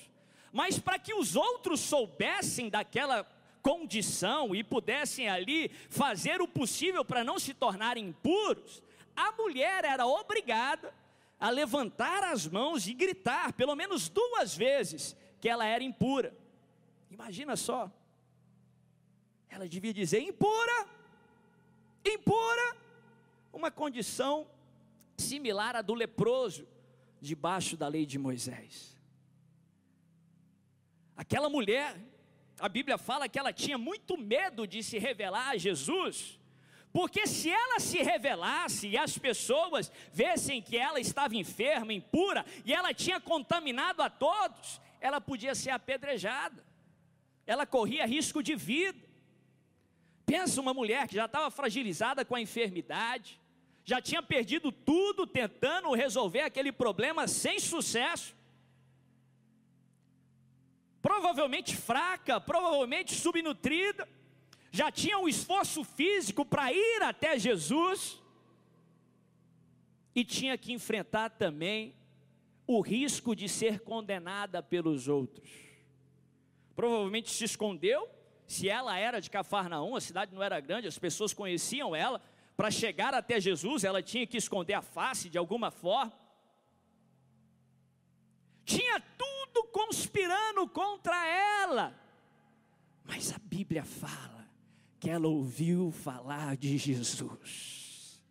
mas 0.51 0.77
para 0.79 0.99
que 0.99 1.13
os 1.13 1.35
outros 1.35 1.79
soubessem 1.79 2.69
daquela 2.69 3.23
condição 3.61 4.55
e 4.55 4.63
pudessem 4.63 5.29
ali 5.29 5.69
fazer 5.89 6.41
o 6.41 6.47
possível 6.47 7.05
para 7.05 7.23
não 7.23 7.39
se 7.39 7.53
tornarem 7.53 8.07
impuros, 8.07 8.81
a 9.15 9.31
mulher 9.33 9.85
era 9.85 10.05
obrigada 10.05 10.93
a 11.39 11.49
levantar 11.49 12.23
as 12.23 12.47
mãos 12.47 12.87
e 12.87 12.93
gritar, 12.93 13.53
pelo 13.53 13.75
menos 13.75 14.09
duas 14.09 14.55
vezes, 14.55 15.15
que 15.39 15.49
ela 15.49 15.65
era 15.65 15.83
impura. 15.83 16.35
Imagina 17.09 17.55
só. 17.55 17.91
Ela 19.49 19.67
devia 19.67 19.93
dizer 19.93 20.21
impura, 20.21 20.87
impura, 22.05 22.77
uma 23.51 23.69
condição 23.69 24.47
similar 25.17 25.75
à 25.75 25.81
do 25.81 25.93
leproso, 25.93 26.67
debaixo 27.19 27.75
da 27.75 27.87
lei 27.87 28.05
de 28.05 28.17
Moisés. 28.17 28.97
Aquela 31.15 31.49
mulher, 31.49 31.95
a 32.59 32.69
Bíblia 32.69 32.97
fala 32.97 33.27
que 33.27 33.39
ela 33.39 33.53
tinha 33.53 33.77
muito 33.77 34.17
medo 34.17 34.67
de 34.67 34.83
se 34.83 34.97
revelar 34.97 35.49
a 35.49 35.57
Jesus, 35.57 36.39
porque 36.91 37.25
se 37.25 37.49
ela 37.49 37.79
se 37.79 38.01
revelasse 38.01 38.87
e 38.87 38.97
as 38.97 39.17
pessoas 39.17 39.91
vissem 40.11 40.61
que 40.61 40.77
ela 40.77 40.99
estava 40.99 41.35
enferma, 41.35 41.93
impura, 41.93 42.45
e 42.65 42.73
ela 42.73 42.93
tinha 42.93 43.19
contaminado 43.19 44.01
a 44.01 44.09
todos, 44.09 44.81
ela 44.99 45.21
podia 45.21 45.55
ser 45.55 45.69
apedrejada, 45.69 46.63
ela 47.47 47.65
corria 47.65 48.05
risco 48.05 48.43
de 48.43 48.55
vida. 48.55 49.09
Pensa 50.25 50.61
uma 50.61 50.73
mulher 50.73 51.07
que 51.07 51.15
já 51.15 51.25
estava 51.25 51.49
fragilizada 51.49 52.23
com 52.23 52.35
a 52.35 52.41
enfermidade, 52.41 53.39
já 53.83 54.01
tinha 54.01 54.21
perdido 54.21 54.71
tudo 54.71 55.25
tentando 55.25 55.91
resolver 55.93 56.41
aquele 56.41 56.71
problema 56.71 57.27
sem 57.27 57.59
sucesso. 57.59 58.35
Provavelmente 61.01 61.75
fraca, 61.75 62.39
provavelmente 62.39 63.15
subnutrida, 63.15 64.07
já 64.71 64.91
tinha 64.91 65.17
um 65.17 65.27
esforço 65.27 65.83
físico 65.83 66.45
para 66.45 66.71
ir 66.71 67.01
até 67.01 67.37
Jesus 67.37 68.21
e 70.15 70.23
tinha 70.23 70.57
que 70.57 70.71
enfrentar 70.71 71.29
também 71.31 71.95
o 72.67 72.79
risco 72.81 73.35
de 73.35 73.49
ser 73.49 73.81
condenada 73.81 74.61
pelos 74.61 75.07
outros. 75.07 75.49
Provavelmente 76.75 77.29
se 77.31 77.43
escondeu 77.43 78.07
se 78.47 78.69
ela 78.69 78.97
era 78.97 79.19
de 79.19 79.29
Cafarnaum, 79.29 79.95
a 79.95 80.01
cidade 80.01 80.33
não 80.35 80.43
era 80.43 80.59
grande, 80.59 80.87
as 80.87 80.99
pessoas 80.99 81.33
conheciam 81.33 81.95
ela, 81.95 82.21
para 82.55 82.69
chegar 82.69 83.13
até 83.13 83.39
Jesus, 83.39 83.83
ela 83.83 84.03
tinha 84.03 84.27
que 84.27 84.37
esconder 84.37 84.73
a 84.73 84.81
face 84.81 85.29
de 85.29 85.37
alguma 85.37 85.71
forma. 85.71 86.13
Conspirando 90.11 90.67
contra 90.67 91.25
ela. 91.25 91.97
Mas 93.05 93.33
a 93.33 93.39
Bíblia 93.39 93.83
fala 93.83 94.47
que 94.99 95.09
ela 95.09 95.27
ouviu 95.27 95.91
falar 95.91 96.57
de 96.57 96.77
Jesus. 96.77 98.21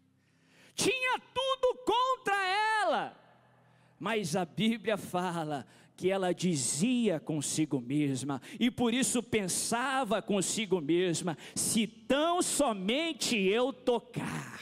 Tinha 0.74 1.18
tudo 1.18 1.78
contra 1.84 2.36
ela. 2.82 3.16
Mas 3.98 4.36
a 4.36 4.44
Bíblia 4.44 4.96
fala 4.96 5.66
que 5.96 6.10
ela 6.10 6.32
dizia 6.32 7.20
consigo 7.20 7.78
mesma, 7.78 8.40
e 8.58 8.70
por 8.70 8.94
isso 8.94 9.22
pensava 9.22 10.22
consigo 10.22 10.80
mesma: 10.80 11.36
se 11.54 11.86
tão 11.86 12.40
somente 12.40 13.36
eu 13.36 13.72
tocar. 13.72 14.60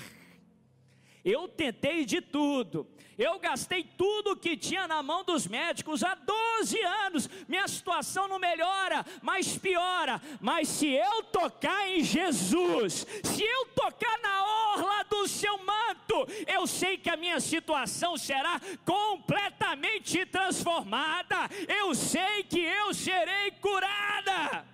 Eu 1.28 1.46
tentei 1.46 2.06
de 2.06 2.22
tudo, 2.22 2.88
eu 3.18 3.38
gastei 3.38 3.84
tudo 3.84 4.34
que 4.34 4.56
tinha 4.56 4.88
na 4.88 5.02
mão 5.02 5.22
dos 5.22 5.46
médicos 5.46 6.02
há 6.02 6.14
12 6.14 6.80
anos. 6.80 7.28
Minha 7.46 7.68
situação 7.68 8.26
não 8.28 8.38
melhora, 8.38 9.04
mas 9.20 9.58
piora. 9.58 10.22
Mas 10.40 10.68
se 10.68 10.86
eu 10.86 11.24
tocar 11.24 11.86
em 11.86 12.02
Jesus, 12.02 13.06
se 13.22 13.42
eu 13.42 13.66
tocar 13.74 14.18
na 14.20 14.44
orla 14.72 15.02
do 15.02 15.28
seu 15.28 15.58
manto, 15.58 16.26
eu 16.46 16.66
sei 16.66 16.96
que 16.96 17.10
a 17.10 17.16
minha 17.16 17.40
situação 17.40 18.16
será 18.16 18.58
completamente 18.86 20.24
transformada. 20.24 21.50
Eu 21.66 21.94
sei 21.94 22.44
que 22.44 22.60
eu 22.60 22.94
serei 22.94 23.50
curada. 23.60 24.64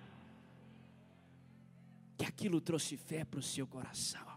Que 2.17 2.23
aquilo 2.23 2.61
trouxe 2.61 2.95
fé 2.95 3.25
para 3.25 3.41
o 3.41 3.43
seu 3.43 3.67
coração 3.67 4.34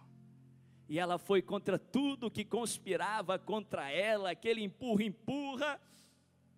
e 0.89 0.99
ela 0.99 1.19
foi 1.19 1.43
contra 1.43 1.79
tudo 1.79 2.31
que 2.31 2.45
conspirava 2.45 3.39
contra 3.39 3.91
ela, 3.91 4.31
aquele 4.31 4.63
empurra, 4.63 5.05
empurra. 5.05 5.81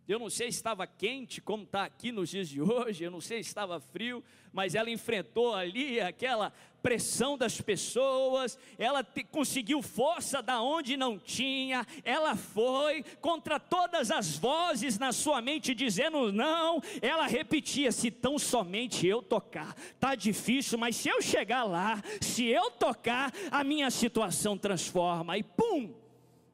Eu 0.08 0.18
não 0.18 0.28
sei 0.28 0.50
se 0.50 0.58
estava 0.58 0.86
quente, 0.86 1.40
como 1.40 1.62
está 1.62 1.84
aqui 1.84 2.10
nos 2.10 2.30
dias 2.30 2.48
de 2.48 2.60
hoje, 2.60 3.04
eu 3.04 3.10
não 3.10 3.20
sei 3.20 3.42
se 3.42 3.48
estava 3.48 3.78
frio, 3.78 4.24
mas 4.52 4.74
ela 4.74 4.90
enfrentou 4.90 5.54
ali 5.54 6.00
aquela 6.00 6.52
pressão 6.82 7.36
das 7.36 7.60
pessoas, 7.60 8.58
ela 8.78 9.04
te, 9.04 9.22
conseguiu 9.22 9.82
força 9.82 10.42
da 10.42 10.60
onde 10.60 10.96
não 10.96 11.18
tinha, 11.18 11.86
ela 12.02 12.34
foi 12.34 13.04
contra 13.20 13.60
todas 13.60 14.10
as 14.10 14.36
vozes 14.36 14.98
na 14.98 15.12
sua 15.12 15.40
mente 15.40 15.74
dizendo 15.74 16.32
não, 16.32 16.80
ela 17.00 17.26
repetia: 17.26 17.92
se 17.92 18.10
tão 18.10 18.38
somente 18.38 19.06
eu 19.06 19.22
tocar, 19.22 19.74
tá 19.98 20.14
difícil, 20.14 20.78
mas 20.78 20.96
se 20.96 21.08
eu 21.08 21.22
chegar 21.22 21.64
lá, 21.64 22.02
se 22.20 22.46
eu 22.46 22.70
tocar, 22.70 23.32
a 23.50 23.62
minha 23.62 23.90
situação 23.90 24.56
transforma, 24.56 25.38
e 25.38 25.42
pum, 25.42 25.94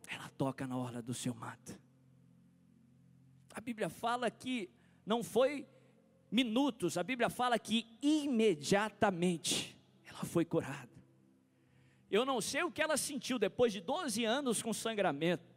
ela 0.09 0.29
toca 0.37 0.67
na 0.67 0.77
hora 0.77 1.01
do 1.01 1.15
seu 1.15 1.35
manto. 1.35 1.86
A 3.57 3.61
Bíblia 3.63 3.89
fala 3.89 4.31
que 4.31 4.69
não 5.07 5.25
foi 5.25 5.67
minutos, 6.31 6.99
a 6.99 7.03
Bíblia 7.03 7.31
fala 7.31 7.59
que 7.59 7.87
imediatamente 8.03 9.75
ela 10.05 10.25
foi 10.25 10.45
curada. 10.45 10.91
Eu 12.11 12.27
não 12.27 12.39
sei 12.39 12.63
o 12.65 12.71
que 12.71 12.83
ela 12.83 12.99
sentiu 12.99 13.39
depois 13.39 13.73
de 13.73 13.81
12 13.81 14.27
anos 14.27 14.61
com 14.61 14.75
sangramento. 14.75 15.57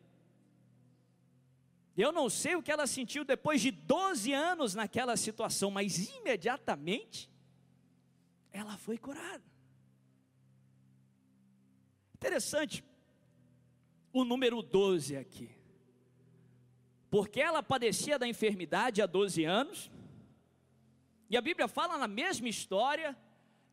Eu 1.97 2.13
não 2.13 2.29
sei 2.29 2.55
o 2.55 2.63
que 2.63 2.71
ela 2.71 2.87
sentiu 2.87 3.25
depois 3.25 3.59
de 3.59 3.69
12 3.69 4.31
anos 4.31 4.73
naquela 4.73 5.17
situação, 5.17 5.69
mas 5.69 6.07
imediatamente 6.07 7.29
ela 8.49 8.77
foi 8.77 8.97
curada. 8.97 9.43
Interessante 12.13 12.81
o 14.13 14.23
número 14.23 14.61
12 14.61 15.17
aqui 15.17 15.58
porque 17.09 17.41
ela 17.41 17.63
padecia 17.63 18.19
da 18.19 18.27
enfermidade 18.27 19.01
há 19.01 19.05
12 19.05 19.43
anos, 19.43 19.91
e 21.29 21.37
a 21.37 21.41
Bíblia 21.41 21.67
fala 21.67 21.97
na 21.97 22.07
mesma 22.07 22.49
história 22.49 23.17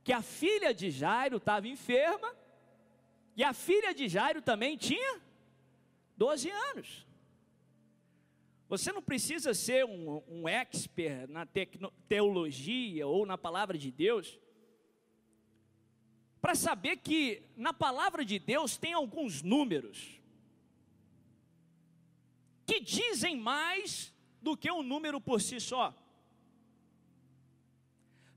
que 0.05 0.12
a 0.12 0.23
filha 0.23 0.73
de 0.73 0.90
Jairo 0.90 1.38
estava 1.38 1.69
enferma, 1.69 2.35
e 3.37 3.43
a 3.45 3.52
filha 3.52 3.95
de 3.95 4.09
Jairo 4.09 4.40
também 4.40 4.76
tinha 4.76 5.21
12 6.16 6.50
anos. 6.50 7.07
Você 8.69 8.90
não 8.90 9.02
precisa 9.02 9.55
ser 9.55 9.85
um, 9.85 10.23
um 10.26 10.49
expert 10.49 11.31
na 11.31 11.47
teologia 12.09 13.07
ou 13.07 13.25
na 13.25 13.38
palavra 13.38 13.78
de 13.78 13.93
Deus 13.93 14.38
para 16.40 16.55
saber 16.55 16.97
que 16.99 17.43
na 17.57 17.73
palavra 17.73 18.25
de 18.25 18.38
Deus 18.38 18.76
tem 18.76 18.93
alguns 18.93 19.43
números 19.43 20.15
que 22.66 22.80
dizem 22.80 23.37
mais 23.37 24.12
do 24.42 24.56
que 24.56 24.70
um 24.70 24.82
número 24.82 25.20
por 25.20 25.40
si 25.40 25.61
só. 25.61 25.94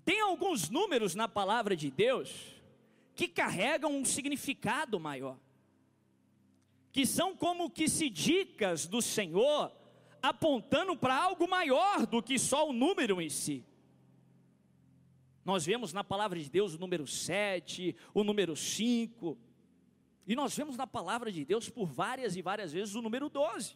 Tem 0.06 0.22
alguns 0.22 0.70
números 0.70 1.16
na 1.16 1.28
palavra 1.28 1.76
de 1.76 1.92
Deus 1.92 2.56
que 3.16 3.28
carregam 3.28 3.92
um 3.92 4.06
significado 4.06 5.00
maior, 5.00 5.38
que 6.92 7.06
são 7.06 7.36
como 7.36 7.70
que 7.70 7.90
se 7.90 8.10
dicas 8.10 8.88
do 8.88 9.02
Senhor 9.02 9.72
apontando 10.22 10.96
para 10.96 11.16
algo 11.16 11.48
maior 11.48 12.06
do 12.06 12.22
que 12.22 12.38
só 12.38 12.70
o 12.70 12.74
número 12.74 13.22
em 13.22 13.30
si. 13.30 13.66
Nós 15.44 15.66
vemos 15.66 15.94
na 15.94 16.04
palavra 16.04 16.40
de 16.40 16.50
Deus 16.50 16.76
o 16.76 16.80
número 16.80 17.08
7, 17.08 17.96
o 18.14 18.24
número 18.24 18.56
5, 18.56 19.38
e 20.28 20.36
nós 20.36 20.56
vemos 20.56 20.78
na 20.78 20.86
palavra 20.86 21.32
de 21.32 21.44
Deus 21.44 21.70
por 21.70 21.88
várias 21.88 22.36
e 22.36 22.42
várias 22.42 22.72
vezes 22.72 22.96
o 22.96 23.02
número 23.02 23.30
12. 23.30 23.76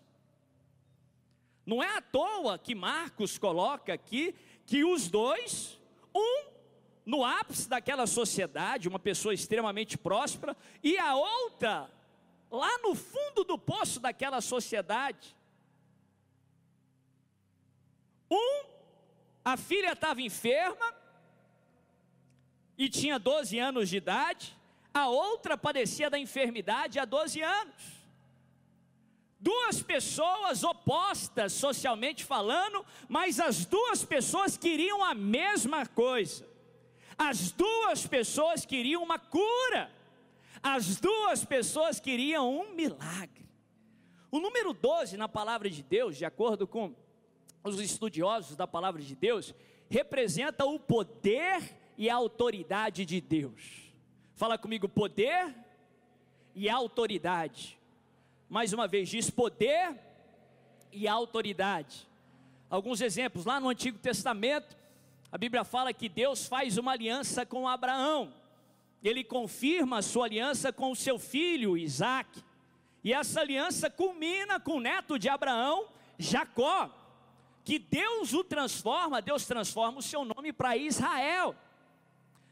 Não 1.66 1.82
é 1.82 1.98
à 1.98 2.02
toa 2.02 2.58
que 2.58 2.76
Marcos 2.76 3.38
coloca 3.38 3.94
aqui 3.94 4.36
que 4.66 4.84
os 4.84 5.10
dois, 5.10 5.80
um 6.14 6.46
no 7.06 7.24
ápice 7.24 7.68
daquela 7.68 8.06
sociedade, 8.08 8.88
uma 8.88 9.00
pessoa 9.00 9.34
extremamente 9.34 9.98
próspera, 9.98 10.56
e 10.82 10.98
a 10.98 11.16
outra 11.16 11.90
lá 12.50 12.78
no 12.80 12.96
fundo 12.96 13.44
do 13.44 13.58
poço 13.58 14.00
daquela 14.00 14.42
sociedade. 14.42 15.36
Um, 18.30 18.66
a 19.44 19.58
filha 19.58 19.94
estava 19.94 20.22
enferma 20.22 20.94
e 22.78 22.90
tinha 22.90 23.20
12 23.20 23.58
anos 23.60 23.90
de 23.90 23.98
idade, 23.98 24.58
a 24.94 25.08
outra 25.08 25.58
padecia 25.58 26.10
da 26.10 26.20
enfermidade 26.20 27.00
há 27.00 27.06
12 27.06 27.42
anos 27.42 28.03
duas 29.44 29.84
pessoas 29.84 30.64
opostas 30.64 31.52
socialmente 31.52 32.24
falando, 32.24 32.84
mas 33.10 33.42
as 33.42 33.66
duas 33.66 34.04
pessoas 34.04 34.56
queriam 34.56 35.04
a 35.04 35.14
mesma 35.14 35.86
coisa. 35.86 36.48
As 37.18 37.52
duas 37.52 38.08
pessoas 38.08 38.66
queriam 38.66 39.04
uma 39.04 39.20
cura. 39.20 39.92
As 40.64 40.98
duas 41.00 41.44
pessoas 41.44 42.00
queriam 42.00 42.58
um 42.58 42.74
milagre. 42.74 43.46
O 44.32 44.40
número 44.40 44.74
12 44.74 45.18
na 45.18 45.28
palavra 45.28 45.70
de 45.70 45.84
Deus, 45.84 46.18
de 46.18 46.24
acordo 46.26 46.66
com 46.66 46.96
os 47.64 47.80
estudiosos 47.80 48.56
da 48.56 48.66
palavra 48.66 49.02
de 49.02 49.14
Deus, 49.14 49.54
representa 49.90 50.66
o 50.66 50.80
poder 50.80 51.78
e 51.98 52.10
a 52.10 52.16
autoridade 52.16 53.06
de 53.06 53.20
Deus. 53.20 53.92
Fala 54.36 54.58
comigo, 54.58 54.88
poder 54.88 55.54
e 56.56 56.70
autoridade 56.70 57.78
mais 58.54 58.72
uma 58.72 58.88
vez, 58.88 59.10
diz 59.10 59.32
poder 59.32 60.00
e 60.92 61.08
autoridade. 61.08 62.08
Alguns 62.70 63.02
exemplos, 63.02 63.46
lá 63.46 63.60
no 63.60 63.68
Antigo 63.68 63.98
Testamento, 63.98 64.78
a 65.32 65.40
Bíblia 65.40 65.64
fala 65.64 65.92
que 65.92 66.08
Deus 66.08 66.46
faz 66.46 66.78
uma 66.78 66.92
aliança 66.92 67.48
com 67.48 67.68
Abraão, 67.68 68.32
ele 69.04 69.24
confirma 69.24 69.98
a 69.98 70.02
sua 70.04 70.26
aliança 70.26 70.72
com 70.72 70.92
o 70.92 70.96
seu 70.96 71.18
filho 71.18 71.76
Isaac, 71.76 72.44
e 73.04 73.12
essa 73.12 73.42
aliança 73.42 73.90
culmina 73.90 74.60
com 74.60 74.74
o 74.74 74.80
neto 74.80 75.18
de 75.18 75.28
Abraão, 75.28 75.88
Jacó, 76.20 76.92
que 77.64 77.80
Deus 77.80 78.34
o 78.34 78.44
transforma, 78.44 79.20
Deus 79.20 79.48
transforma 79.48 79.98
o 79.98 80.04
seu 80.04 80.24
nome 80.24 80.54
para 80.54 80.78
Israel. 80.78 81.56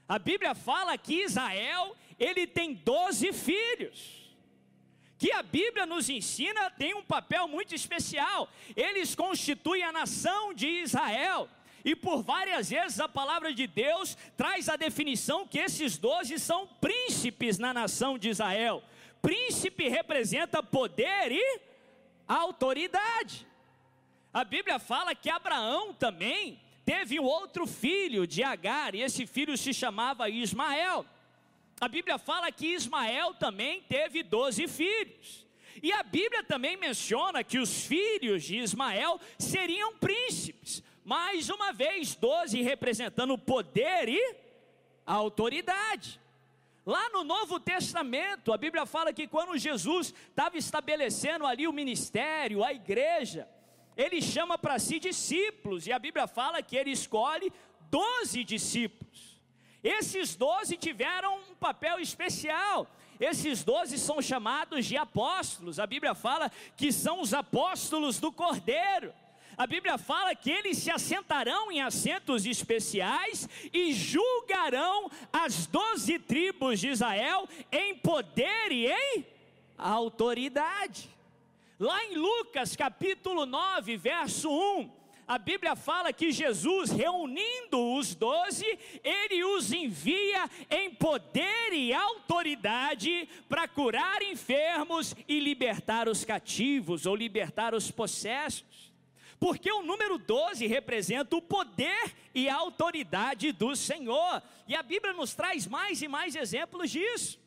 A 0.09 0.17
Bíblia 0.17 0.55
fala 0.55 0.97
que 0.97 1.25
Israel, 1.25 1.95
ele 2.17 2.47
tem 2.47 2.73
doze 2.73 3.31
filhos 3.31 4.20
que 5.21 5.31
a 5.31 5.43
Bíblia 5.43 5.85
nos 5.85 6.09
ensina 6.09 6.71
tem 6.71 6.95
um 6.95 7.03
papel 7.03 7.47
muito 7.47 7.75
especial. 7.75 8.49
Eles 8.75 9.13
constituem 9.13 9.83
a 9.83 9.91
nação 9.91 10.51
de 10.51 10.67
Israel. 10.67 11.47
E 11.85 11.95
por 11.95 12.23
várias 12.23 12.71
vezes 12.71 12.99
a 12.99 13.07
palavra 13.07 13.53
de 13.53 13.67
Deus 13.67 14.17
traz 14.35 14.67
a 14.67 14.75
definição 14.75 15.47
que 15.47 15.59
esses 15.59 15.95
doze 15.95 16.39
são 16.39 16.65
príncipes 16.65 17.59
na 17.59 17.71
nação 17.71 18.17
de 18.17 18.29
Israel. 18.29 18.81
Príncipe 19.21 19.87
representa 19.87 20.63
poder 20.63 21.31
e 21.31 21.61
autoridade. 22.27 23.45
A 24.33 24.43
Bíblia 24.43 24.79
fala 24.79 25.13
que 25.13 25.29
Abraão 25.29 25.93
também 25.93 26.59
teve 26.83 27.19
um 27.19 27.25
outro 27.25 27.67
filho 27.67 28.25
de 28.25 28.41
Agar, 28.41 28.95
e 28.95 29.03
esse 29.03 29.27
filho 29.27 29.55
se 29.55 29.71
chamava 29.71 30.31
Ismael. 30.31 31.05
A 31.81 31.87
Bíblia 31.87 32.19
fala 32.19 32.51
que 32.51 32.75
Ismael 32.75 33.33
também 33.33 33.81
teve 33.81 34.21
doze 34.21 34.67
filhos. 34.67 35.47
E 35.81 35.91
a 35.91 36.03
Bíblia 36.03 36.43
também 36.43 36.77
menciona 36.77 37.43
que 37.43 37.57
os 37.57 37.87
filhos 37.87 38.43
de 38.43 38.57
Ismael 38.57 39.19
seriam 39.39 39.97
príncipes. 39.97 40.83
Mais 41.03 41.49
uma 41.49 41.73
vez, 41.73 42.13
doze 42.13 42.61
representando 42.61 43.35
poder 43.35 44.07
e 44.07 44.35
autoridade. 45.07 46.21
Lá 46.85 47.09
no 47.09 47.23
Novo 47.23 47.59
Testamento, 47.59 48.53
a 48.53 48.57
Bíblia 48.57 48.85
fala 48.85 49.11
que 49.11 49.27
quando 49.27 49.57
Jesus 49.57 50.13
estava 50.29 50.57
estabelecendo 50.57 51.47
ali 51.47 51.67
o 51.67 51.73
ministério, 51.73 52.63
a 52.63 52.71
igreja, 52.71 53.49
ele 53.97 54.21
chama 54.21 54.55
para 54.55 54.77
si 54.77 54.99
discípulos, 54.99 55.87
e 55.87 55.91
a 55.91 55.97
Bíblia 55.97 56.27
fala 56.27 56.61
que 56.61 56.77
ele 56.77 56.91
escolhe 56.91 57.51
doze 57.89 58.43
discípulos. 58.43 59.30
Esses 59.83 60.35
doze 60.35 60.77
tiveram 60.77 61.37
um 61.49 61.55
papel 61.55 61.99
especial. 61.99 62.87
Esses 63.19 63.63
doze 63.63 63.97
são 63.97 64.21
chamados 64.21 64.85
de 64.85 64.97
apóstolos. 64.97 65.79
A 65.79 65.85
Bíblia 65.85 66.15
fala 66.15 66.51
que 66.75 66.91
são 66.91 67.21
os 67.21 67.33
apóstolos 67.33 68.19
do 68.19 68.31
Cordeiro. 68.31 69.13
A 69.57 69.67
Bíblia 69.67 69.97
fala 69.97 70.33
que 70.33 70.49
eles 70.49 70.77
se 70.77 70.89
assentarão 70.89 71.71
em 71.71 71.81
assentos 71.81 72.45
especiais 72.45 73.47
e 73.71 73.93
julgarão 73.93 75.11
as 75.31 75.67
doze 75.67 76.17
tribos 76.17 76.79
de 76.79 76.87
Israel 76.89 77.47
em 77.71 77.95
poder 77.95 78.71
e 78.71 78.87
em 78.87 79.25
autoridade. 79.77 81.09
Lá 81.79 82.03
em 82.05 82.15
Lucas 82.15 82.75
capítulo 82.75 83.45
9, 83.45 83.97
verso 83.97 84.49
1, 84.49 84.89
a 85.31 85.37
Bíblia 85.37 85.77
fala 85.77 86.11
que 86.11 86.29
Jesus, 86.29 86.91
reunindo 86.91 87.95
os 87.95 88.13
doze, 88.13 88.65
ele 89.01 89.45
os 89.45 89.71
envia 89.71 90.43
em 90.69 90.93
poder 90.93 91.71
e 91.71 91.93
autoridade 91.93 93.29
para 93.47 93.65
curar 93.65 94.21
enfermos 94.21 95.15
e 95.29 95.39
libertar 95.39 96.09
os 96.09 96.25
cativos 96.25 97.05
ou 97.05 97.15
libertar 97.15 97.73
os 97.73 97.89
possessos. 97.89 98.91
Porque 99.39 99.71
o 99.71 99.81
número 99.81 100.17
12 100.17 100.67
representa 100.67 101.33
o 101.37 101.41
poder 101.41 102.13
e 102.35 102.49
a 102.49 102.55
autoridade 102.55 103.53
do 103.53 103.73
Senhor. 103.73 104.43
E 104.67 104.75
a 104.75 104.83
Bíblia 104.83 105.13
nos 105.13 105.33
traz 105.33 105.65
mais 105.65 106.01
e 106.01 106.09
mais 106.09 106.35
exemplos 106.35 106.91
disso. 106.91 107.40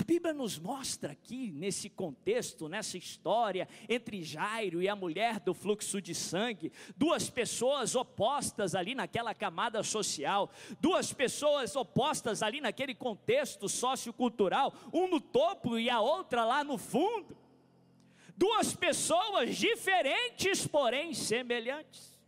A 0.00 0.02
Bíblia 0.02 0.32
nos 0.32 0.58
mostra 0.58 1.12
aqui, 1.12 1.52
nesse 1.52 1.90
contexto, 1.90 2.70
nessa 2.70 2.96
história, 2.96 3.68
entre 3.86 4.22
Jairo 4.22 4.80
e 4.80 4.88
a 4.88 4.96
mulher 4.96 5.38
do 5.40 5.52
fluxo 5.52 6.00
de 6.00 6.14
sangue, 6.14 6.72
duas 6.96 7.28
pessoas 7.28 7.94
opostas 7.94 8.74
ali 8.74 8.94
naquela 8.94 9.34
camada 9.34 9.82
social, 9.82 10.50
duas 10.80 11.12
pessoas 11.12 11.76
opostas 11.76 12.42
ali 12.42 12.62
naquele 12.62 12.94
contexto 12.94 13.68
sociocultural, 13.68 14.72
um 14.90 15.06
no 15.06 15.20
topo 15.20 15.78
e 15.78 15.90
a 15.90 16.00
outra 16.00 16.46
lá 16.46 16.64
no 16.64 16.78
fundo, 16.78 17.36
duas 18.34 18.74
pessoas 18.74 19.54
diferentes, 19.54 20.66
porém 20.66 21.12
semelhantes. 21.12 22.18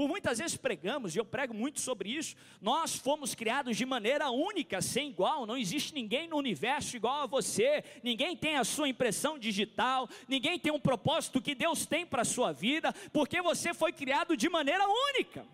Por 0.00 0.08
muitas 0.08 0.38
vezes 0.38 0.56
pregamos, 0.56 1.14
e 1.14 1.18
eu 1.18 1.26
prego 1.26 1.52
muito 1.52 1.78
sobre 1.78 2.08
isso, 2.08 2.34
nós 2.58 2.96
fomos 2.96 3.34
criados 3.34 3.76
de 3.76 3.84
maneira 3.84 4.30
única, 4.30 4.80
sem 4.80 5.10
igual, 5.10 5.44
não 5.44 5.58
existe 5.58 5.92
ninguém 5.92 6.26
no 6.26 6.38
universo 6.38 6.96
igual 6.96 7.24
a 7.24 7.26
você, 7.26 7.84
ninguém 8.02 8.34
tem 8.34 8.56
a 8.56 8.64
sua 8.64 8.88
impressão 8.88 9.38
digital, 9.38 10.08
ninguém 10.26 10.58
tem 10.58 10.72
um 10.72 10.80
propósito 10.80 11.38
que 11.38 11.54
Deus 11.54 11.84
tem 11.84 12.06
para 12.06 12.22
a 12.22 12.24
sua 12.24 12.50
vida, 12.50 12.94
porque 13.12 13.42
você 13.42 13.74
foi 13.74 13.92
criado 13.92 14.38
de 14.38 14.48
maneira 14.48 14.86
única. 14.88 15.46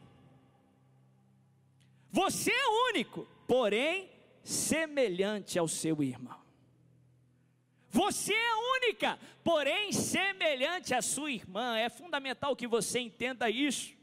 Você 2.12 2.52
é 2.52 2.68
único, 2.92 3.26
porém 3.48 4.08
semelhante 4.44 5.58
ao 5.58 5.66
seu 5.66 6.00
irmão. 6.04 6.38
Você 7.90 8.32
é 8.32 8.54
única, 8.76 9.18
porém 9.42 9.90
semelhante 9.90 10.94
à 10.94 11.02
sua 11.02 11.32
irmã. 11.32 11.76
É 11.76 11.88
fundamental 11.88 12.54
que 12.54 12.68
você 12.68 13.00
entenda 13.00 13.50
isso. 13.50 13.95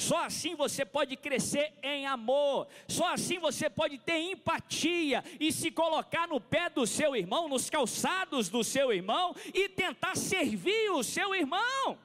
Só 0.00 0.24
assim 0.24 0.54
você 0.54 0.82
pode 0.82 1.14
crescer 1.14 1.74
em 1.82 2.06
amor. 2.06 2.66
Só 2.88 3.12
assim 3.12 3.38
você 3.38 3.68
pode 3.68 3.98
ter 3.98 4.18
empatia 4.18 5.22
e 5.38 5.52
se 5.52 5.70
colocar 5.70 6.26
no 6.26 6.40
pé 6.40 6.70
do 6.70 6.86
seu 6.86 7.14
irmão, 7.14 7.50
nos 7.50 7.68
calçados 7.68 8.48
do 8.48 8.64
seu 8.64 8.94
irmão 8.94 9.36
e 9.52 9.68
tentar 9.68 10.16
servir 10.16 10.90
o 10.92 11.02
seu 11.02 11.34
irmão. 11.34 11.98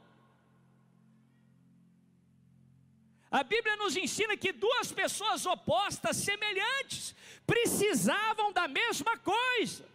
A 3.32 3.44
Bíblia 3.44 3.78
nos 3.78 3.96
ensina 3.96 4.36
que 4.36 4.52
duas 4.52 4.92
pessoas 4.92 5.46
opostas, 5.46 6.18
semelhantes, 6.18 7.16
precisavam 7.48 8.52
da 8.52 8.68
mesma 8.68 9.18
coisa. 9.18 9.86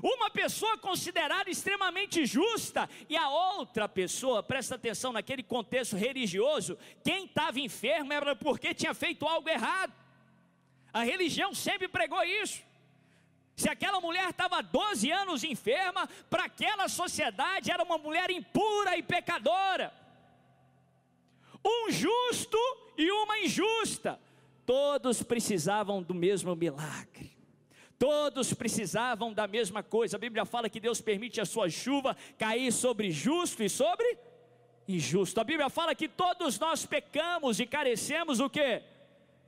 Uma 0.00 0.30
pessoa 0.30 0.78
considerada 0.78 1.50
extremamente 1.50 2.24
justa 2.24 2.88
e 3.08 3.16
a 3.16 3.28
outra 3.28 3.88
pessoa, 3.88 4.42
presta 4.42 4.76
atenção 4.76 5.12
naquele 5.12 5.42
contexto 5.42 5.96
religioso, 5.96 6.78
quem 7.02 7.24
estava 7.24 7.58
enfermo 7.58 8.12
era 8.12 8.36
porque 8.36 8.72
tinha 8.72 8.94
feito 8.94 9.26
algo 9.26 9.48
errado. 9.48 9.92
A 10.92 11.02
religião 11.02 11.54
sempre 11.54 11.88
pregou 11.88 12.22
isso. 12.22 12.62
Se 13.56 13.68
aquela 13.68 14.00
mulher 14.00 14.30
estava 14.30 14.62
12 14.62 15.10
anos 15.10 15.44
enferma, 15.44 16.08
para 16.28 16.44
aquela 16.44 16.88
sociedade 16.88 17.70
era 17.70 17.82
uma 17.82 17.98
mulher 17.98 18.30
impura 18.30 18.96
e 18.96 19.02
pecadora. 19.02 19.92
Um 21.64 21.90
justo 21.90 22.58
e 22.96 23.10
uma 23.10 23.38
injusta, 23.40 24.18
todos 24.66 25.22
precisavam 25.22 26.02
do 26.02 26.14
mesmo 26.14 26.56
milagre. 26.56 27.11
Todos 28.02 28.52
precisavam 28.52 29.32
da 29.32 29.46
mesma 29.46 29.80
coisa. 29.80 30.16
A 30.16 30.18
Bíblia 30.18 30.44
fala 30.44 30.68
que 30.68 30.80
Deus 30.80 31.00
permite 31.00 31.40
a 31.40 31.44
sua 31.44 31.70
chuva 31.70 32.16
cair 32.36 32.72
sobre 32.72 33.12
justo 33.12 33.62
e 33.62 33.68
sobre 33.68 34.18
injusto. 34.88 35.40
A 35.40 35.44
Bíblia 35.44 35.70
fala 35.70 35.94
que 35.94 36.08
todos 36.08 36.58
nós 36.58 36.84
pecamos 36.84 37.60
e 37.60 37.64
carecemos 37.64 38.40
o 38.40 38.50
que? 38.50 38.82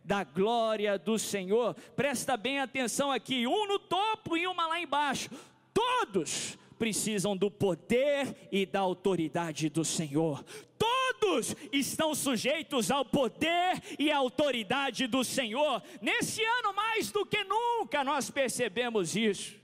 Da 0.04 0.22
glória 0.22 0.96
do 0.96 1.18
Senhor. 1.18 1.74
Presta 1.96 2.36
bem 2.36 2.60
atenção 2.60 3.10
aqui, 3.10 3.44
um 3.44 3.66
no 3.66 3.80
topo 3.80 4.36
e 4.36 4.46
uma 4.46 4.68
lá 4.68 4.80
embaixo. 4.80 5.30
Todos 5.72 6.56
precisam 6.74 7.36
do 7.36 7.50
poder 7.50 8.48
e 8.50 8.66
da 8.66 8.80
autoridade 8.80 9.68
do 9.68 9.84
Senhor. 9.84 10.44
Todos 10.78 11.56
estão 11.72 12.14
sujeitos 12.14 12.90
ao 12.90 13.04
poder 13.04 13.82
e 13.98 14.10
à 14.10 14.18
autoridade 14.18 15.06
do 15.06 15.24
Senhor. 15.24 15.82
Nesse 16.00 16.42
ano, 16.42 16.74
mais 16.74 17.10
do 17.10 17.24
que 17.24 17.42
nunca, 17.44 18.04
nós 18.04 18.30
percebemos 18.30 19.16
isso. 19.16 19.58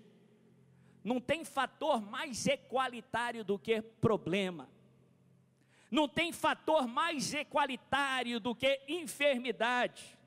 Não 1.02 1.20
tem 1.20 1.44
fator 1.44 2.00
mais 2.00 2.46
equalitário 2.46 3.44
do 3.44 3.58
que 3.58 3.80
problema. 3.80 4.68
Não 5.90 6.08
tem 6.08 6.32
fator 6.32 6.86
mais 6.86 7.34
equalitário 7.34 8.38
do 8.38 8.54
que 8.54 8.80
enfermidade. 8.86 10.18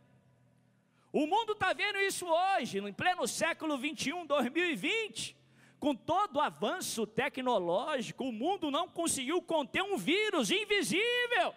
O 1.12 1.26
mundo 1.28 1.54
está 1.54 1.74
vendo 1.74 2.00
isso 2.00 2.26
hoje, 2.26 2.80
em 2.80 2.92
pleno 2.92 3.28
século 3.28 3.78
21, 3.78 4.26
2020 4.26 5.43
com 5.84 5.94
todo 5.94 6.38
o 6.38 6.40
avanço 6.40 7.06
tecnológico, 7.06 8.24
o 8.24 8.32
mundo 8.32 8.72
não 8.72 8.88
conseguiu 8.88 9.42
conter 9.42 9.84
um 9.84 9.98
vírus 9.98 10.50
invisível. 10.50 11.54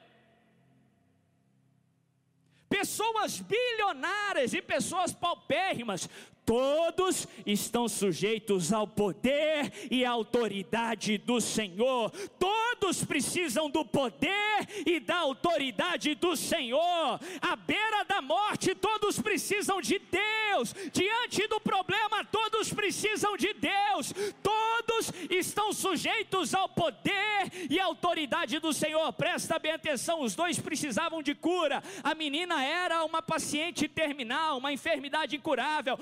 Pessoas 2.68 3.38
bilionárias 3.38 4.52
e 4.52 4.60
pessoas 4.60 5.14
paupérrimas, 5.14 6.10
todos 6.46 7.26
estão 7.44 7.88
sujeitos 7.88 8.72
ao 8.72 8.86
poder 8.86 9.72
e 9.90 10.04
à 10.04 10.10
autoridade 10.12 11.18
do 11.18 11.40
Senhor. 11.40 12.10
Todos 12.38 13.04
precisam 13.04 13.68
do 13.68 13.84
poder 13.84 14.68
e 14.86 15.00
da 15.00 15.16
autoridade 15.16 16.14
do 16.14 16.36
Senhor. 16.36 17.20
À 17.42 17.56
beira 17.56 18.04
da 18.04 18.22
morte, 18.22 18.74
todos 18.76 19.20
precisam 19.20 19.80
de 19.80 19.98
Deus. 19.98 20.72
Diante 20.92 21.46
do 21.48 21.60
problema, 21.60 22.24
todos 22.24 22.72
precisam 22.72 23.36
de 23.36 23.52
Deus. 23.52 24.14
Todos 24.42 25.12
estão 25.28 25.72
sujeitos 25.72 26.54
ao 26.54 26.68
poder 26.68 27.50
e 27.68 27.80
à 27.80 27.86
autoridade 27.86 28.60
do 28.60 28.72
Senhor. 28.72 29.12
Presta 29.14 29.58
bem 29.58 29.72
atenção: 29.72 30.22
os 30.22 30.36
dois 30.36 30.60
precisavam 30.60 31.22
de 31.22 31.34
cura. 31.34 31.82
A 32.04 32.14
menina 32.14 32.64
era 32.64 33.04
uma 33.04 33.20
paciente 33.20 33.88
terminal, 33.88 34.58
uma 34.58 34.72
enfermidade 34.72 35.34
incurável. 35.34 35.98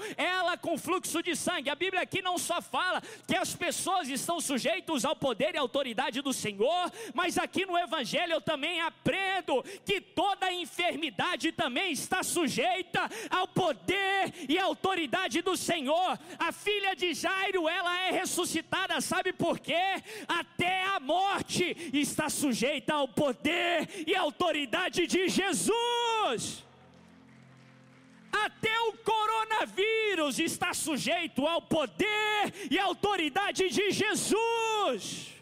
Com 0.64 0.78
fluxo 0.78 1.22
de 1.22 1.36
sangue. 1.36 1.70
A 1.70 1.74
Bíblia 1.74 2.02
aqui 2.02 2.22
não 2.22 2.38
só 2.38 2.60
fala 2.62 3.02
que 3.26 3.36
as 3.36 3.54
pessoas 3.54 4.08
estão 4.08 4.40
sujeitas 4.40 5.04
ao 5.04 5.14
poder 5.14 5.54
e 5.54 5.58
autoridade 5.58 6.20
do 6.20 6.32
Senhor, 6.32 6.90
mas 7.12 7.38
aqui 7.38 7.66
no 7.66 7.76
Evangelho 7.76 8.32
eu 8.32 8.40
também 8.40 8.80
aprendo 8.80 9.62
que 9.84 10.00
toda 10.00 10.52
enfermidade 10.52 11.52
também 11.52 11.92
está 11.92 12.22
sujeita 12.22 13.08
ao 13.30 13.46
poder 13.48 14.32
e 14.48 14.58
autoridade 14.58 15.42
do 15.42 15.56
Senhor. 15.56 16.18
A 16.38 16.52
filha 16.52 16.94
de 16.94 17.14
Jairo, 17.14 17.68
ela 17.68 18.00
é 18.06 18.10
ressuscitada, 18.10 19.00
sabe 19.00 19.32
por 19.32 19.58
quê? 19.58 20.02
Até 20.26 20.84
a 20.84 21.00
morte 21.00 21.76
está 21.92 22.28
sujeita 22.28 22.94
ao 22.94 23.08
poder 23.08 24.04
e 24.06 24.14
autoridade 24.14 25.06
de 25.06 25.28
Jesus. 25.28 26.64
Até 28.42 28.80
o 28.80 28.94
coronavírus 28.94 30.38
está 30.38 30.74
sujeito 30.74 31.46
ao 31.46 31.62
poder 31.62 32.52
e 32.70 32.78
autoridade 32.78 33.68
de 33.68 33.90
Jesus. 33.90 35.32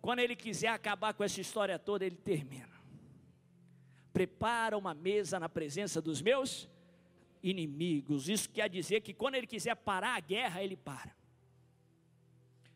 Quando 0.00 0.20
ele 0.20 0.36
quiser 0.36 0.68
acabar 0.68 1.14
com 1.14 1.24
essa 1.24 1.40
história 1.40 1.78
toda, 1.78 2.04
ele 2.04 2.16
termina. 2.16 2.68
Prepara 4.12 4.78
uma 4.78 4.94
mesa 4.94 5.40
na 5.40 5.48
presença 5.48 6.00
dos 6.00 6.22
meus 6.22 6.68
inimigos. 7.42 8.28
Isso 8.28 8.48
quer 8.48 8.68
dizer 8.68 9.00
que 9.00 9.12
quando 9.12 9.34
ele 9.34 9.46
quiser 9.46 9.74
parar 9.74 10.14
a 10.14 10.20
guerra, 10.20 10.62
ele 10.62 10.76
para. 10.76 11.14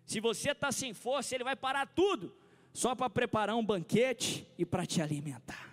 Se 0.05 0.21
você 0.21 0.53
está 0.53 0.73
sem 0.73 0.95
força, 0.95 1.35
ele 1.35 1.45
vai 1.45 1.55
parar 1.55 1.87
tudo, 1.87 2.35
só 2.73 2.95
para 2.95 3.11
preparar 3.11 3.55
um 3.55 3.65
banquete 3.65 4.47
e 4.57 4.65
para 4.65 4.87
te 4.87 5.03
alimentar. 5.03 5.68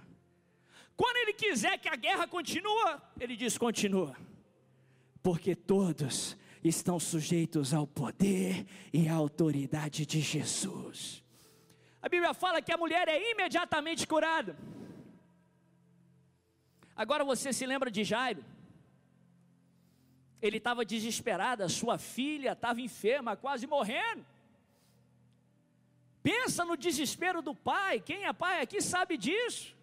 Quando 0.95 1.17
ele 1.17 1.33
quiser 1.33 1.77
que 1.77 1.89
a 1.89 1.95
guerra 1.95 2.27
continue, 2.27 2.99
ele 3.19 3.35
diz: 3.35 3.57
continua, 3.57 4.15
porque 5.21 5.55
todos 5.55 6.37
estão 6.63 6.99
sujeitos 6.99 7.73
ao 7.73 7.85
poder 7.85 8.65
e 8.93 9.07
à 9.07 9.13
autoridade 9.13 10.05
de 10.05 10.19
Jesus. 10.21 11.23
A 12.01 12.07
Bíblia 12.07 12.33
fala 12.33 12.61
que 12.61 12.71
a 12.71 12.77
mulher 12.77 13.07
é 13.07 13.31
imediatamente 13.31 14.07
curada. 14.07 14.55
Agora 16.95 17.25
você 17.25 17.51
se 17.51 17.65
lembra 17.65 17.91
de 17.91 18.03
Jairo? 18.03 18.43
Ele 20.41 20.57
estava 20.57 20.85
desesperado, 20.85 21.63
a 21.63 21.69
sua 21.69 21.97
filha 21.97 22.53
estava 22.53 22.79
enferma, 22.79 23.35
quase 23.35 23.67
morrendo. 23.67 24.25
Pensa 26.23 26.63
no 26.63 26.77
desespero 26.77 27.41
do 27.41 27.53
pai, 27.53 27.99
quem 27.99 28.25
é 28.25 28.33
pai 28.33 28.61
aqui 28.61 28.81
sabe 28.81 29.17
disso. 29.17 29.74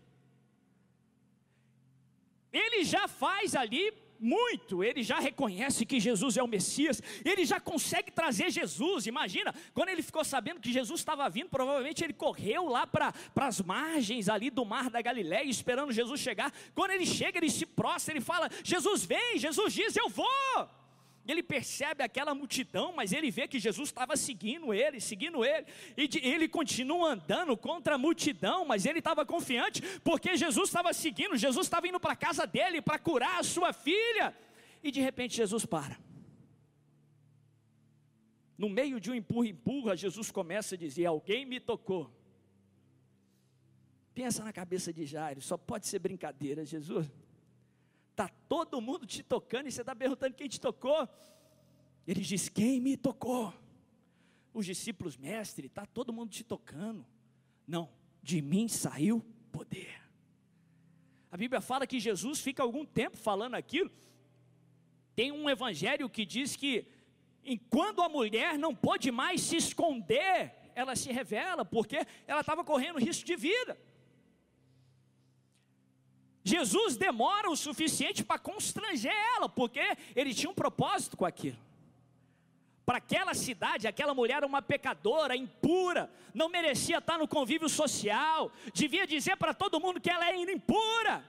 Ele 2.83 2.91
já 2.91 3.07
faz 3.07 3.55
ali 3.55 3.95
muito, 4.19 4.83
ele 4.83 5.05
já 5.05 5.21
reconhece 5.21 5.87
que 5.87 6.01
Jesus 6.01 6.37
é 6.37 6.43
o 6.43 6.49
Messias, 6.49 7.01
ele 7.25 7.45
já 7.45 7.61
consegue 7.61 8.11
trazer 8.11 8.51
Jesus. 8.51 9.07
Imagina, 9.07 9.55
quando 9.73 9.91
ele 9.91 10.03
ficou 10.03 10.25
sabendo 10.25 10.61
que 10.61 10.73
Jesus 10.73 11.01
estava 11.01 11.29
vindo, 11.31 11.49
provavelmente 11.49 12.03
ele 12.03 12.13
correu 12.13 12.67
lá 12.67 12.85
para 12.85 13.15
as 13.37 13.61
margens 13.61 14.29
ali 14.29 14.51
do 14.51 14.65
mar 14.65 14.91
da 14.91 15.01
Galiléia, 15.01 15.49
esperando 15.49 15.93
Jesus 15.93 16.21
chegar. 16.21 16.53
Quando 16.75 16.91
ele 16.91 17.07
chega, 17.07 17.39
ele 17.39 17.51
se 17.51 17.65
prostra, 17.65 18.15
ele 18.15 18.21
fala: 18.21 18.51
Jesus 18.65 19.05
vem, 19.05 19.39
Jesus 19.39 19.73
diz: 19.73 19.97
Eu 19.97 20.09
vou 20.09 20.82
ele 21.27 21.43
percebe 21.43 22.03
aquela 22.03 22.35
multidão, 22.35 22.93
mas 22.93 23.13
ele 23.13 23.31
vê 23.31 23.47
que 23.47 23.59
Jesus 23.59 23.89
estava 23.89 24.17
seguindo 24.17 24.75
ele, 24.75 25.01
seguindo 25.01 25.45
ele, 25.45 25.67
e 25.97 26.09
de, 26.09 26.19
ele 26.19 26.49
continua 26.49 27.13
andando 27.13 27.57
contra 27.57 27.95
a 27.95 27.99
multidão, 27.99 28.65
mas 28.65 28.85
ele 28.85 28.99
estava 28.99 29.25
confiante, 29.25 29.81
porque 30.01 30.37
Jesus 30.37 30.69
estava 30.69 30.93
seguindo, 30.93 31.37
Jesus 31.37 31.67
estava 31.67 31.87
indo 31.87 32.01
para 32.01 32.13
a 32.13 32.17
casa 32.17 32.47
dele 32.47 32.83
para 32.83 32.99
curar 32.99 33.39
a 33.39 33.45
sua 33.45 33.73
filha, 33.73 34.37
e 34.83 34.91
de 34.91 35.01
repente 35.01 35.37
Jesus 35.37 35.65
para. 35.65 35.97
No 38.59 38.69
meio 38.69 39.01
de 39.01 39.11
um 39.11 39.15
empurra-empurra, 39.15 39.97
Jesus 39.97 40.31
começa 40.31 40.75
a 40.75 40.79
dizer: 40.79 41.07
Alguém 41.07 41.45
me 41.45 41.59
tocou. 41.59 42.13
Pensa 44.15 44.45
na 44.45 44.53
cabeça 44.53 44.93
de 44.93 45.07
Jairo, 45.07 45.41
só 45.41 45.57
pode 45.57 45.87
ser 45.87 45.99
brincadeira, 45.99 46.65
Jesus. 46.65 47.11
Está 48.13 48.29
todo 48.29 48.81
mundo 48.81 49.07
te 49.07 49.23
tocando 49.23 49.69
e 49.69 49.73
você 49.73 49.81
está 49.81 49.97
perguntando 49.97 50.35
quem 50.35 50.47
te 50.47 50.61
tocou. 50.61 51.09
Ele 52.07 52.21
diz: 52.21 52.49
Quem 52.49 52.79
me 52.79 52.97
tocou? 52.97 53.53
Os 54.53 54.67
discípulos, 54.67 55.17
mestre, 55.17 55.67
está 55.67 55.87
todo 55.87 56.13
mundo 56.13 56.31
te 56.31 56.45
tocando. 56.45 57.07
Não, 57.67 57.89
de 58.23 58.43
mim 58.43 58.69
saiu 58.69 59.25
poder. 59.51 59.99
A 61.31 61.39
Bíblia 61.39 61.63
fala 61.63 61.87
que 61.87 61.99
Jesus 61.99 62.41
fica 62.41 62.63
algum 62.63 62.85
tempo 62.85 63.17
falando 63.17 63.55
aquilo. 63.55 63.91
Tem 65.17 65.33
um 65.33 65.49
evangelho 65.49 66.11
que 66.11 66.27
diz 66.27 66.55
que 66.55 66.87
enquanto 67.43 68.03
a 68.03 68.11
mulher 68.11 68.59
não 68.59 68.75
pode 68.75 69.11
mais 69.11 69.41
se 69.41 69.57
esconder, 69.57 70.55
ela 70.75 70.95
se 70.95 71.11
revela, 71.11 71.65
porque 71.65 71.97
ela 72.27 72.41
estava 72.41 72.63
correndo 72.63 72.99
risco 72.99 73.25
de 73.25 73.37
vida. 73.37 73.79
Jesus 76.45 76.97
demora 76.97 77.49
o 77.51 77.57
suficiente 77.57 78.25
para 78.25 78.39
constranger 78.39 79.15
ela, 79.37 79.49
porque 79.49 79.97
ele 80.15 80.35
tinha 80.35 80.51
um 80.51 80.55
propósito 80.55 81.17
com 81.17 81.25
aquilo 81.25 81.57
Para 82.85 82.99
aquela 82.99 83.33
cidade, 83.33 83.87
aquela 83.87 84.13
mulher 84.13 84.39
era 84.39 84.47
uma 84.47 84.61
pecadora, 84.61 85.37
impura, 85.37 86.11
não 86.35 86.49
merecia 86.49 86.99
estar 86.99 87.17
no 87.17 87.29
convívio 87.29 87.69
social, 87.69 88.51
devia 88.75 89.07
dizer 89.07 89.37
para 89.37 89.55
todo 89.55 89.81
mundo 89.81 90.01
que 90.01 90.11
ela 90.11 90.27
era 90.27 90.37
impura. 90.37 91.25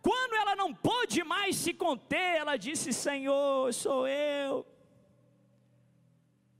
Quando 0.00 0.34
ela 0.34 0.54
não 0.54 0.72
pôde 0.72 1.24
mais 1.24 1.56
se 1.56 1.72
conter, 1.72 2.36
ela 2.36 2.56
disse: 2.56 2.92
Senhor, 2.92 3.72
sou 3.72 4.06
eu. 4.06 4.66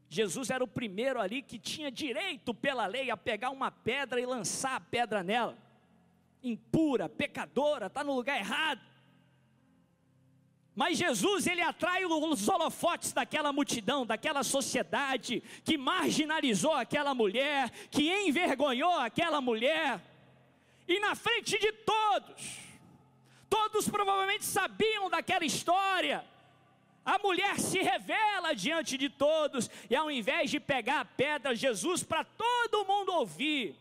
Jesus 0.08 0.48
era 0.48 0.64
o 0.64 0.68
primeiro 0.68 1.20
ali 1.20 1.42
que 1.42 1.58
tinha 1.58 1.90
direito 1.90 2.54
pela 2.54 2.86
lei 2.86 3.10
a 3.10 3.16
pegar 3.16 3.50
uma 3.50 3.70
pedra 3.70 4.20
e 4.20 4.26
lançar 4.26 4.76
a 4.76 4.80
pedra 4.80 5.22
nela. 5.22 5.63
Impura, 6.44 7.08
pecadora, 7.08 7.86
está 7.86 8.04
no 8.04 8.14
lugar 8.14 8.38
errado. 8.38 8.80
Mas 10.74 10.98
Jesus, 10.98 11.46
ele 11.46 11.62
atrai 11.62 12.04
os 12.04 12.48
holofotes 12.48 13.12
daquela 13.12 13.52
multidão, 13.52 14.04
daquela 14.04 14.42
sociedade 14.42 15.42
que 15.64 15.78
marginalizou 15.78 16.72
aquela 16.72 17.14
mulher, 17.14 17.70
que 17.90 18.12
envergonhou 18.26 18.98
aquela 18.98 19.40
mulher. 19.40 20.00
E 20.86 21.00
na 21.00 21.14
frente 21.14 21.58
de 21.58 21.72
todos, 21.72 22.58
todos 23.48 23.88
provavelmente 23.88 24.44
sabiam 24.44 25.08
daquela 25.08 25.44
história. 25.44 26.24
A 27.04 27.18
mulher 27.18 27.60
se 27.60 27.80
revela 27.80 28.52
diante 28.52 28.98
de 28.98 29.08
todos, 29.08 29.70
e 29.88 29.94
ao 29.94 30.10
invés 30.10 30.50
de 30.50 30.58
pegar 30.58 31.00
a 31.00 31.04
pedra, 31.04 31.54
Jesus, 31.54 32.02
para 32.02 32.24
todo 32.24 32.84
mundo 32.84 33.12
ouvir, 33.12 33.76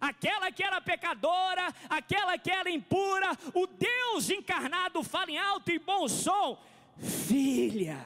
aquela 0.00 0.50
que 0.50 0.62
era 0.62 0.80
pecadora, 0.80 1.74
aquela 1.88 2.38
que 2.38 2.50
era 2.50 2.70
impura, 2.70 3.30
o 3.54 3.66
Deus 3.66 4.30
encarnado 4.30 5.02
fala 5.02 5.30
em 5.30 5.38
alto 5.38 5.70
e 5.70 5.78
bom 5.78 6.08
som: 6.08 6.58
Filha, 6.96 8.04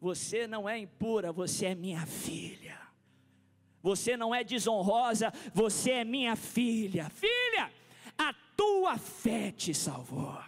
você 0.00 0.46
não 0.46 0.68
é 0.68 0.78
impura, 0.78 1.32
você 1.32 1.66
é 1.66 1.74
minha 1.74 2.06
filha. 2.06 2.78
Você 3.82 4.16
não 4.16 4.34
é 4.34 4.42
desonrosa, 4.42 5.32
você 5.54 5.90
é 5.92 6.04
minha 6.04 6.36
filha. 6.36 7.08
Filha, 7.10 7.72
a 8.16 8.34
tua 8.56 8.98
fé 8.98 9.50
te 9.52 9.72
salvou. 9.72 10.38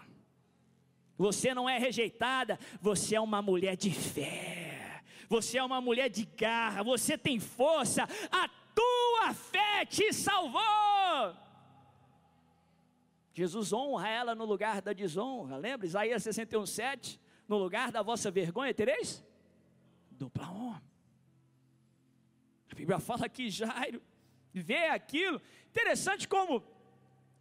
Você 1.17 1.55
não 1.55 1.69
é 1.69 1.79
rejeitada, 1.79 2.59
você 2.81 3.15
é 3.15 3.21
uma 3.21 3.41
mulher 3.43 3.77
de 3.77 3.91
fé. 3.91 5.03
Você 5.29 5.59
é 5.59 5.63
uma 5.63 5.81
mulher 5.81 6.09
de 6.09 6.25
garra, 6.25 6.83
você 6.83 7.17
tem 7.17 7.39
força. 7.39 8.09
A 8.33 8.49
tua 8.81 9.35
fé 9.35 9.85
te 9.85 10.13
salvou. 10.13 11.37
Jesus 13.33 13.73
honra 13.73 14.09
ela 14.09 14.35
no 14.35 14.45
lugar 14.45 14.81
da 14.81 14.93
desonra. 14.93 15.57
Lembra? 15.57 15.87
Isaías 15.87 16.23
61, 16.23 16.67
7. 16.67 17.21
No 17.47 17.59
lugar 17.59 17.91
da 17.91 18.03
vossa 18.03 18.31
vergonha 18.31 18.73
tereis 18.73 19.25
dupla 20.11 20.51
honra. 20.51 20.83
A 22.71 22.75
Bíblia 22.75 22.99
fala 22.99 23.29
que 23.29 23.51
Jairo 23.51 24.03
vê 24.53 24.87
aquilo. 24.89 25.41
Interessante 25.69 26.29
como 26.29 26.63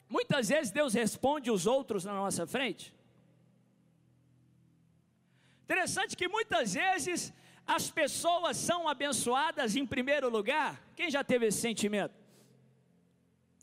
muitas 0.08 0.50
vezes 0.50 0.72
Deus 0.72 0.94
responde 0.94 1.52
os 1.52 1.68
outros 1.68 2.06
na 2.06 2.14
nossa 2.14 2.48
frente. 2.48 2.94
Interessante 5.64 6.18
que 6.18 6.28
muitas 6.28 6.74
vezes 6.74 7.34
as 7.70 7.92
pessoas 7.92 8.58
são 8.58 8.90
abençoadas 8.90 9.76
em 9.76 9.86
primeiro 9.86 10.28
lugar. 10.28 10.82
Quem 10.96 11.08
já 11.12 11.24
teve 11.24 11.46
esse 11.46 11.62
sentimento? 11.62 12.16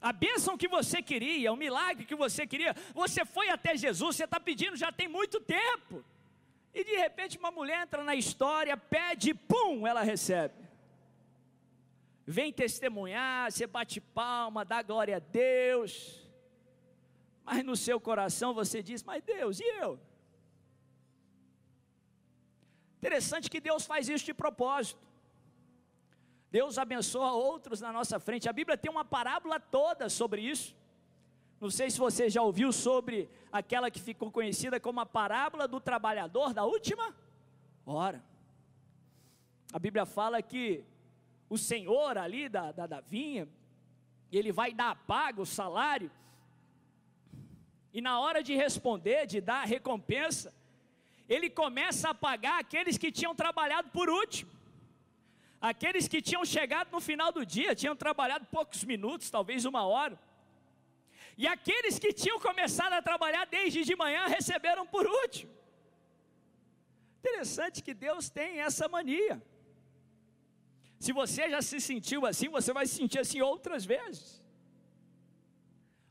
A 0.00 0.12
bênção 0.12 0.56
que 0.56 0.68
você 0.68 1.02
queria, 1.02 1.52
o 1.52 1.56
milagre 1.56 2.04
que 2.04 2.14
você 2.14 2.46
queria, 2.46 2.72
você 2.94 3.24
foi 3.24 3.48
até 3.48 3.76
Jesus, 3.76 4.14
você 4.14 4.22
está 4.22 4.38
pedindo 4.38 4.76
já 4.76 4.92
tem 4.92 5.08
muito 5.08 5.40
tempo. 5.40 6.04
E 6.72 6.84
de 6.84 6.94
repente 6.94 7.36
uma 7.36 7.50
mulher 7.50 7.82
entra 7.82 8.04
na 8.04 8.14
história, 8.14 8.76
pede, 8.76 9.34
pum, 9.34 9.84
ela 9.84 10.02
recebe. 10.02 10.54
Vem 12.24 12.52
testemunhar, 12.52 13.50
você 13.50 13.66
bate 13.66 14.00
palma, 14.00 14.64
dá 14.64 14.82
glória 14.82 15.16
a 15.16 15.20
Deus. 15.20 16.22
Mas 17.44 17.64
no 17.64 17.74
seu 17.74 17.98
coração 17.98 18.54
você 18.54 18.84
diz: 18.84 19.02
Mas 19.02 19.24
Deus, 19.24 19.58
e 19.58 19.64
eu? 19.80 19.98
Interessante 23.06 23.48
que 23.48 23.60
Deus 23.60 23.86
faz 23.86 24.08
isso 24.08 24.24
de 24.24 24.34
propósito. 24.34 25.00
Deus 26.50 26.76
abençoa 26.76 27.30
outros 27.30 27.80
na 27.80 27.92
nossa 27.92 28.18
frente. 28.18 28.48
A 28.48 28.52
Bíblia 28.52 28.76
tem 28.76 28.90
uma 28.90 29.04
parábola 29.04 29.60
toda 29.60 30.08
sobre 30.08 30.42
isso. 30.42 30.74
Não 31.60 31.70
sei 31.70 31.88
se 31.88 32.00
você 32.00 32.28
já 32.28 32.42
ouviu 32.42 32.72
sobre 32.72 33.30
aquela 33.52 33.92
que 33.92 34.00
ficou 34.00 34.32
conhecida 34.32 34.80
como 34.80 34.98
a 34.98 35.06
parábola 35.06 35.68
do 35.68 35.78
trabalhador 35.78 36.52
da 36.52 36.64
última 36.64 37.14
hora. 37.86 38.20
A 39.72 39.78
Bíblia 39.78 40.04
fala 40.04 40.42
que 40.42 40.84
o 41.48 41.56
senhor 41.56 42.18
ali 42.18 42.48
da, 42.48 42.72
da, 42.72 42.88
da 42.88 43.00
vinha, 43.00 43.48
ele 44.32 44.50
vai 44.50 44.74
dar 44.74 44.90
a 44.90 44.96
paga, 44.96 45.40
o 45.40 45.46
salário, 45.46 46.10
e 47.92 48.00
na 48.00 48.18
hora 48.18 48.42
de 48.42 48.52
responder, 48.56 49.26
de 49.26 49.40
dar 49.40 49.62
a 49.62 49.64
recompensa, 49.64 50.52
ele 51.28 51.48
começa 51.50 52.10
a 52.10 52.14
pagar 52.14 52.60
aqueles 52.60 52.96
que 52.96 53.10
tinham 53.10 53.34
trabalhado 53.34 53.90
por 53.90 54.08
último. 54.08 54.50
Aqueles 55.60 56.06
que 56.06 56.22
tinham 56.22 56.44
chegado 56.44 56.90
no 56.92 57.00
final 57.00 57.32
do 57.32 57.44
dia, 57.44 57.74
tinham 57.74 57.96
trabalhado 57.96 58.46
poucos 58.46 58.84
minutos, 58.84 59.30
talvez 59.30 59.64
uma 59.64 59.84
hora. 59.84 60.18
E 61.36 61.46
aqueles 61.46 61.98
que 61.98 62.12
tinham 62.12 62.38
começado 62.40 62.92
a 62.92 63.02
trabalhar 63.02 63.44
desde 63.46 63.84
de 63.84 63.96
manhã 63.96 64.26
receberam 64.26 64.86
por 64.86 65.06
último. 65.06 65.52
Interessante 67.18 67.82
que 67.82 67.92
Deus 67.92 68.30
tem 68.30 68.60
essa 68.60 68.88
mania. 68.88 69.42
Se 70.98 71.12
você 71.12 71.50
já 71.50 71.60
se 71.60 71.80
sentiu 71.80 72.24
assim, 72.24 72.48
você 72.48 72.72
vai 72.72 72.86
se 72.86 72.94
sentir 72.94 73.18
assim 73.18 73.40
outras 73.40 73.84
vezes. 73.84 74.42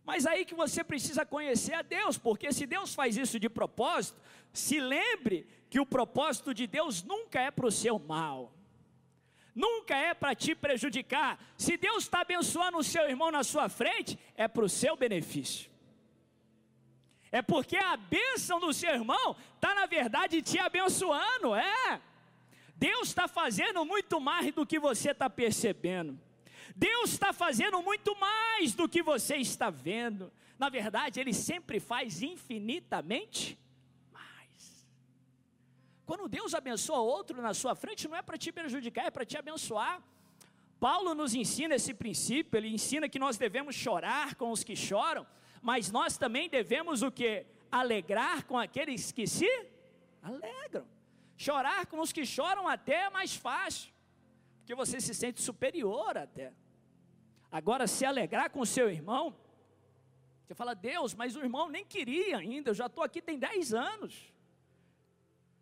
Mas 0.05 0.25
aí 0.27 0.45
que 0.45 0.53
você 0.53 0.83
precisa 0.83 1.25
conhecer 1.25 1.73
a 1.73 1.81
Deus, 1.81 2.17
porque 2.17 2.53
se 2.53 2.65
Deus 2.67 2.93
faz 2.93 3.17
isso 3.17 3.39
de 3.39 3.49
propósito, 3.49 4.21
se 4.53 4.79
lembre 4.79 5.47
que 5.69 5.79
o 5.79 5.85
propósito 5.85 6.53
de 6.53 6.67
Deus 6.67 7.03
nunca 7.03 7.41
é 7.41 7.49
para 7.49 7.65
o 7.65 7.71
seu 7.71 7.97
mal, 7.97 8.53
nunca 9.53 9.95
é 9.95 10.13
para 10.13 10.35
te 10.35 10.53
prejudicar. 10.53 11.39
Se 11.57 11.75
Deus 11.75 12.03
está 12.03 12.21
abençoando 12.21 12.77
o 12.77 12.83
seu 12.83 13.09
irmão 13.09 13.31
na 13.31 13.43
sua 13.43 13.67
frente, 13.67 14.19
é 14.35 14.47
para 14.47 14.63
o 14.63 14.69
seu 14.69 14.95
benefício. 14.95 15.71
É 17.31 17.41
porque 17.41 17.75
a 17.75 17.97
bênção 17.97 18.59
do 18.59 18.71
seu 18.71 18.91
irmão 18.91 19.35
está, 19.55 19.73
na 19.73 19.87
verdade, 19.87 20.41
te 20.41 20.59
abençoando, 20.59 21.55
é. 21.55 21.99
Deus 22.75 23.07
está 23.07 23.27
fazendo 23.27 23.83
muito 23.83 24.21
mais 24.21 24.53
do 24.53 24.65
que 24.65 24.77
você 24.77 25.11
está 25.11 25.29
percebendo. 25.29 26.19
Deus 26.73 27.12
está 27.12 27.34
fazendo 27.34 27.82
muito 27.82 28.15
mais 28.17 28.73
do 28.73 28.88
que 28.88 29.04
você 29.04 29.36
está 29.36 29.69
vendo. 29.69 30.32
Na 30.58 30.69
verdade, 30.69 31.19
Ele 31.19 31.34
sempre 31.34 31.80
faz 31.80 32.21
infinitamente 32.21 33.60
mais. 34.12 34.88
Quando 36.06 36.30
Deus 36.30 36.54
abençoa 36.54 36.99
outro 36.99 37.41
na 37.41 37.54
sua 37.54 37.75
frente, 37.75 38.08
não 38.08 38.15
é 38.15 38.21
para 38.21 38.38
te 38.38 38.51
prejudicar, 38.51 39.06
é 39.06 39.12
para 39.12 39.25
te 39.25 39.38
abençoar. 39.38 40.01
Paulo 40.80 41.13
nos 41.13 41.34
ensina 41.34 41.75
esse 41.75 41.93
princípio, 41.93 42.58
ele 42.58 42.67
ensina 42.67 43.10
que 43.10 43.17
nós 43.17 43.38
devemos 43.38 43.75
chorar 43.75 44.36
com 44.36 44.51
os 44.51 44.63
que 44.63 44.75
choram, 44.75 45.25
mas 45.62 45.89
nós 45.89 46.17
também 46.17 46.49
devemos 46.49 47.01
o 47.01 47.12
que? 47.12 47.45
Alegrar 47.71 48.45
com 48.45 48.58
aqueles 48.58 49.12
que 49.12 49.25
se 49.25 49.49
alegram. 50.21 50.86
Chorar 51.38 51.86
com 51.88 51.99
os 51.99 52.12
que 52.12 52.25
choram 52.25 52.67
até 52.67 53.06
é 53.06 53.10
mais 53.10 53.36
fácil 53.36 53.94
porque 54.65 54.73
você 54.73 54.99
se 54.99 55.13
sente 55.13 55.39
superior 55.43 56.17
até. 56.17 56.51
Agora, 57.51 57.86
se 57.86 58.04
alegrar 58.04 58.49
com 58.49 58.65
seu 58.65 58.89
irmão, 58.89 59.38
você 60.43 60.56
fala, 60.56 60.73
Deus, 60.73 61.13
mas 61.13 61.36
o 61.36 61.39
irmão 61.41 61.69
nem 61.69 61.86
queria 61.86 62.39
ainda, 62.39 62.71
eu 62.71 62.73
já 62.73 62.88
estou 62.88 63.04
aqui 63.04 63.21
tem 63.21 63.38
10 63.38 63.75
anos. 63.75 64.34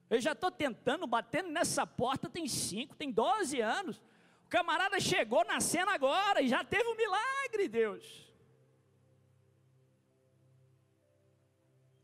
Eu 0.09 0.21
já 0.21 0.31
estou 0.31 0.49
tentando, 0.49 1.05
batendo 1.05 1.49
nessa 1.49 1.85
porta 1.85 2.29
tem 2.29 2.47
5, 2.47 2.95
tem 2.95 3.11
12 3.11 3.59
anos. 3.59 3.97
O 4.45 4.49
camarada 4.49 4.97
chegou 5.01 5.43
na 5.43 5.59
cena 5.59 5.93
agora 5.93 6.41
e 6.41 6.47
já 6.47 6.63
teve 6.63 6.87
um 6.87 6.95
milagre, 6.95 7.67
Deus. 7.67 8.31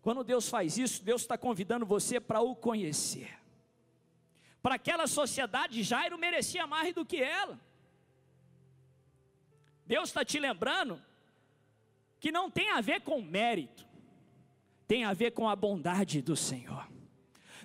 Quando 0.02 0.22
Deus 0.22 0.50
faz 0.50 0.78
isso, 0.78 1.02
Deus 1.02 1.22
está 1.22 1.38
convidando 1.38 1.86
você 1.86 2.20
para 2.20 2.42
o 2.42 2.54
conhecer. 2.54 3.40
Para 4.62 4.76
aquela 4.76 5.08
sociedade, 5.08 5.84
Jairo 5.84 6.18
merecia 6.18 6.68
mais 6.68 6.94
do 6.94 7.06
que 7.06 7.18
ela. 7.18 7.60
Deus 9.86 10.10
está 10.10 10.24
te 10.24 10.40
lembrando 10.40 11.02
que 12.20 12.32
não 12.32 12.52
tem 12.52 12.72
a 12.72 12.82
ver 12.82 13.02
com 13.02 13.22
mérito, 13.22 13.88
tem 14.88 15.06
a 15.06 15.14
ver 15.14 15.32
com 15.32 15.48
a 15.48 15.56
bondade 15.56 16.22
do 16.22 16.36
Senhor. 16.36 16.88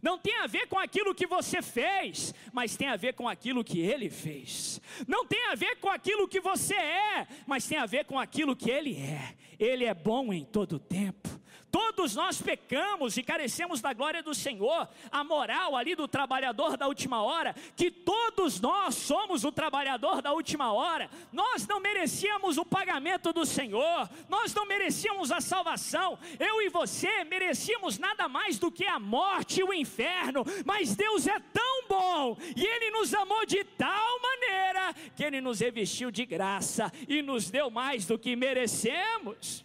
Não 0.00 0.18
tem 0.18 0.38
a 0.40 0.46
ver 0.46 0.68
com 0.68 0.78
aquilo 0.78 1.14
que 1.14 1.26
você 1.26 1.62
fez, 1.62 2.34
mas 2.52 2.76
tem 2.76 2.88
a 2.88 2.96
ver 2.96 3.14
com 3.14 3.26
aquilo 3.26 3.64
que 3.64 3.80
Ele 3.80 4.10
fez. 4.10 4.78
Não 5.08 5.26
tem 5.26 5.46
a 5.46 5.54
ver 5.54 5.76
com 5.80 5.88
aquilo 5.88 6.28
que 6.28 6.40
você 6.40 6.74
é, 6.74 7.26
mas 7.46 7.66
tem 7.66 7.78
a 7.78 7.86
ver 7.86 8.04
com 8.04 8.18
aquilo 8.18 8.54
que 8.54 8.70
Ele 8.70 8.94
é. 8.96 9.34
Ele 9.58 9.86
é 9.86 9.94
bom 9.94 10.32
em 10.32 10.44
todo 10.44 10.78
tempo 10.78 11.40
Todos 11.74 12.14
nós 12.14 12.40
pecamos 12.40 13.16
e 13.16 13.22
carecemos 13.24 13.80
da 13.80 13.92
glória 13.92 14.22
do 14.22 14.32
Senhor. 14.32 14.88
A 15.10 15.24
moral 15.24 15.74
ali 15.74 15.96
do 15.96 16.06
trabalhador 16.06 16.76
da 16.76 16.86
última 16.86 17.20
hora, 17.20 17.52
que 17.74 17.90
todos 17.90 18.60
nós 18.60 18.94
somos 18.94 19.42
o 19.42 19.50
trabalhador 19.50 20.22
da 20.22 20.32
última 20.32 20.72
hora. 20.72 21.10
Nós 21.32 21.66
não 21.66 21.80
merecíamos 21.80 22.58
o 22.58 22.64
pagamento 22.64 23.32
do 23.32 23.44
Senhor, 23.44 24.08
nós 24.28 24.54
não 24.54 24.64
merecíamos 24.66 25.32
a 25.32 25.40
salvação. 25.40 26.16
Eu 26.38 26.62
e 26.62 26.68
você 26.68 27.24
merecíamos 27.24 27.98
nada 27.98 28.28
mais 28.28 28.56
do 28.56 28.70
que 28.70 28.86
a 28.86 29.00
morte 29.00 29.58
e 29.58 29.64
o 29.64 29.74
inferno, 29.74 30.44
mas 30.64 30.94
Deus 30.94 31.26
é 31.26 31.40
tão 31.52 31.88
bom 31.88 32.38
e 32.54 32.64
Ele 32.64 32.92
nos 32.92 33.12
amou 33.12 33.44
de 33.44 33.64
tal 33.64 34.20
maneira 34.20 34.94
que 35.16 35.24
Ele 35.24 35.40
nos 35.40 35.58
revestiu 35.58 36.12
de 36.12 36.24
graça 36.24 36.92
e 37.08 37.20
nos 37.20 37.50
deu 37.50 37.68
mais 37.68 38.06
do 38.06 38.16
que 38.16 38.36
merecemos 38.36 39.64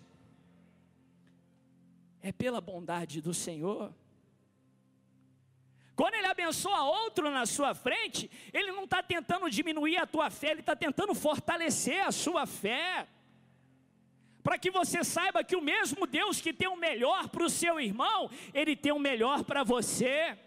é 2.29 2.31
pela 2.31 2.61
bondade 2.61 3.21
do 3.21 3.33
Senhor. 3.33 3.93
Quando 5.95 6.13
Ele 6.13 6.27
abençoa 6.27 6.83
outro 6.83 7.29
na 7.29 7.45
sua 7.45 7.73
frente, 7.73 8.29
Ele 8.53 8.71
não 8.71 8.83
está 8.83 9.01
tentando 9.03 9.49
diminuir 9.49 9.97
a 9.97 10.05
tua 10.05 10.29
fé, 10.29 10.51
Ele 10.51 10.59
está 10.59 10.75
tentando 10.75 11.13
fortalecer 11.15 12.01
a 12.05 12.11
sua 12.11 12.45
fé. 12.45 13.07
Para 14.43 14.57
que 14.57 14.71
você 14.71 15.03
saiba 15.03 15.43
que 15.43 15.55
o 15.55 15.61
mesmo 15.61 16.05
Deus 16.07 16.39
que 16.39 16.53
tem 16.53 16.67
o 16.67 16.77
melhor 16.77 17.27
para 17.29 17.43
o 17.43 17.49
seu 17.49 17.79
irmão, 17.79 18.29
Ele 18.53 18.75
tem 18.75 18.91
o 18.91 18.99
melhor 18.99 19.43
para 19.43 19.63
você. 19.63 20.37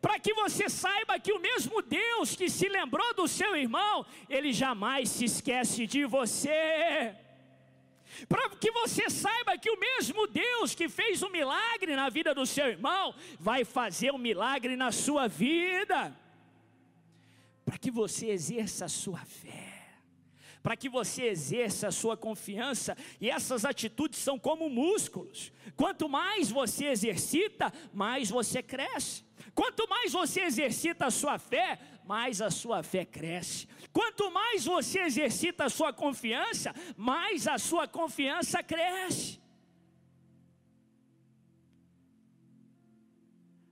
Para 0.00 0.18
que 0.20 0.32
você 0.34 0.68
saiba 0.68 1.18
que 1.18 1.32
o 1.32 1.40
mesmo 1.40 1.82
Deus 1.82 2.36
que 2.36 2.48
se 2.48 2.68
lembrou 2.68 3.14
do 3.14 3.26
seu 3.26 3.56
irmão, 3.56 4.06
Ele 4.28 4.52
jamais 4.52 5.08
se 5.08 5.24
esquece 5.24 5.86
de 5.86 6.04
você 6.04 7.16
para 8.28 8.50
que 8.50 8.70
você 8.70 9.08
saiba 9.10 9.58
que 9.58 9.70
o 9.70 9.78
mesmo 9.78 10.26
Deus 10.26 10.74
que 10.74 10.88
fez 10.88 11.22
um 11.22 11.30
milagre 11.30 11.94
na 11.96 12.08
vida 12.08 12.34
do 12.34 12.46
seu 12.46 12.66
irmão, 12.66 13.14
vai 13.38 13.64
fazer 13.64 14.12
um 14.12 14.18
milagre 14.18 14.76
na 14.76 14.92
sua 14.92 15.28
vida, 15.28 16.16
para 17.64 17.78
que 17.78 17.90
você 17.90 18.26
exerça 18.30 18.86
a 18.86 18.88
sua 18.88 19.18
fé, 19.18 19.72
para 20.62 20.76
que 20.76 20.88
você 20.88 21.24
exerça 21.24 21.88
a 21.88 21.92
sua 21.92 22.16
confiança, 22.16 22.96
e 23.20 23.28
essas 23.30 23.64
atitudes 23.64 24.20
são 24.20 24.38
como 24.38 24.68
músculos, 24.68 25.52
quanto 25.76 26.08
mais 26.08 26.50
você 26.50 26.86
exercita, 26.86 27.72
mais 27.92 28.30
você 28.30 28.62
cresce. 28.62 29.24
Quanto 29.54 29.88
mais 29.88 30.12
você 30.12 30.42
exercita 30.42 31.06
a 31.06 31.10
sua 31.10 31.38
fé, 31.38 31.78
mais 32.04 32.40
a 32.40 32.50
sua 32.50 32.82
fé 32.82 33.04
cresce. 33.04 33.68
Quanto 33.92 34.30
mais 34.30 34.64
você 34.64 35.00
exercita 35.00 35.64
a 35.64 35.70
sua 35.70 35.92
confiança, 35.92 36.74
mais 36.96 37.46
a 37.46 37.58
sua 37.58 37.86
confiança 37.86 38.62
cresce. 38.62 39.40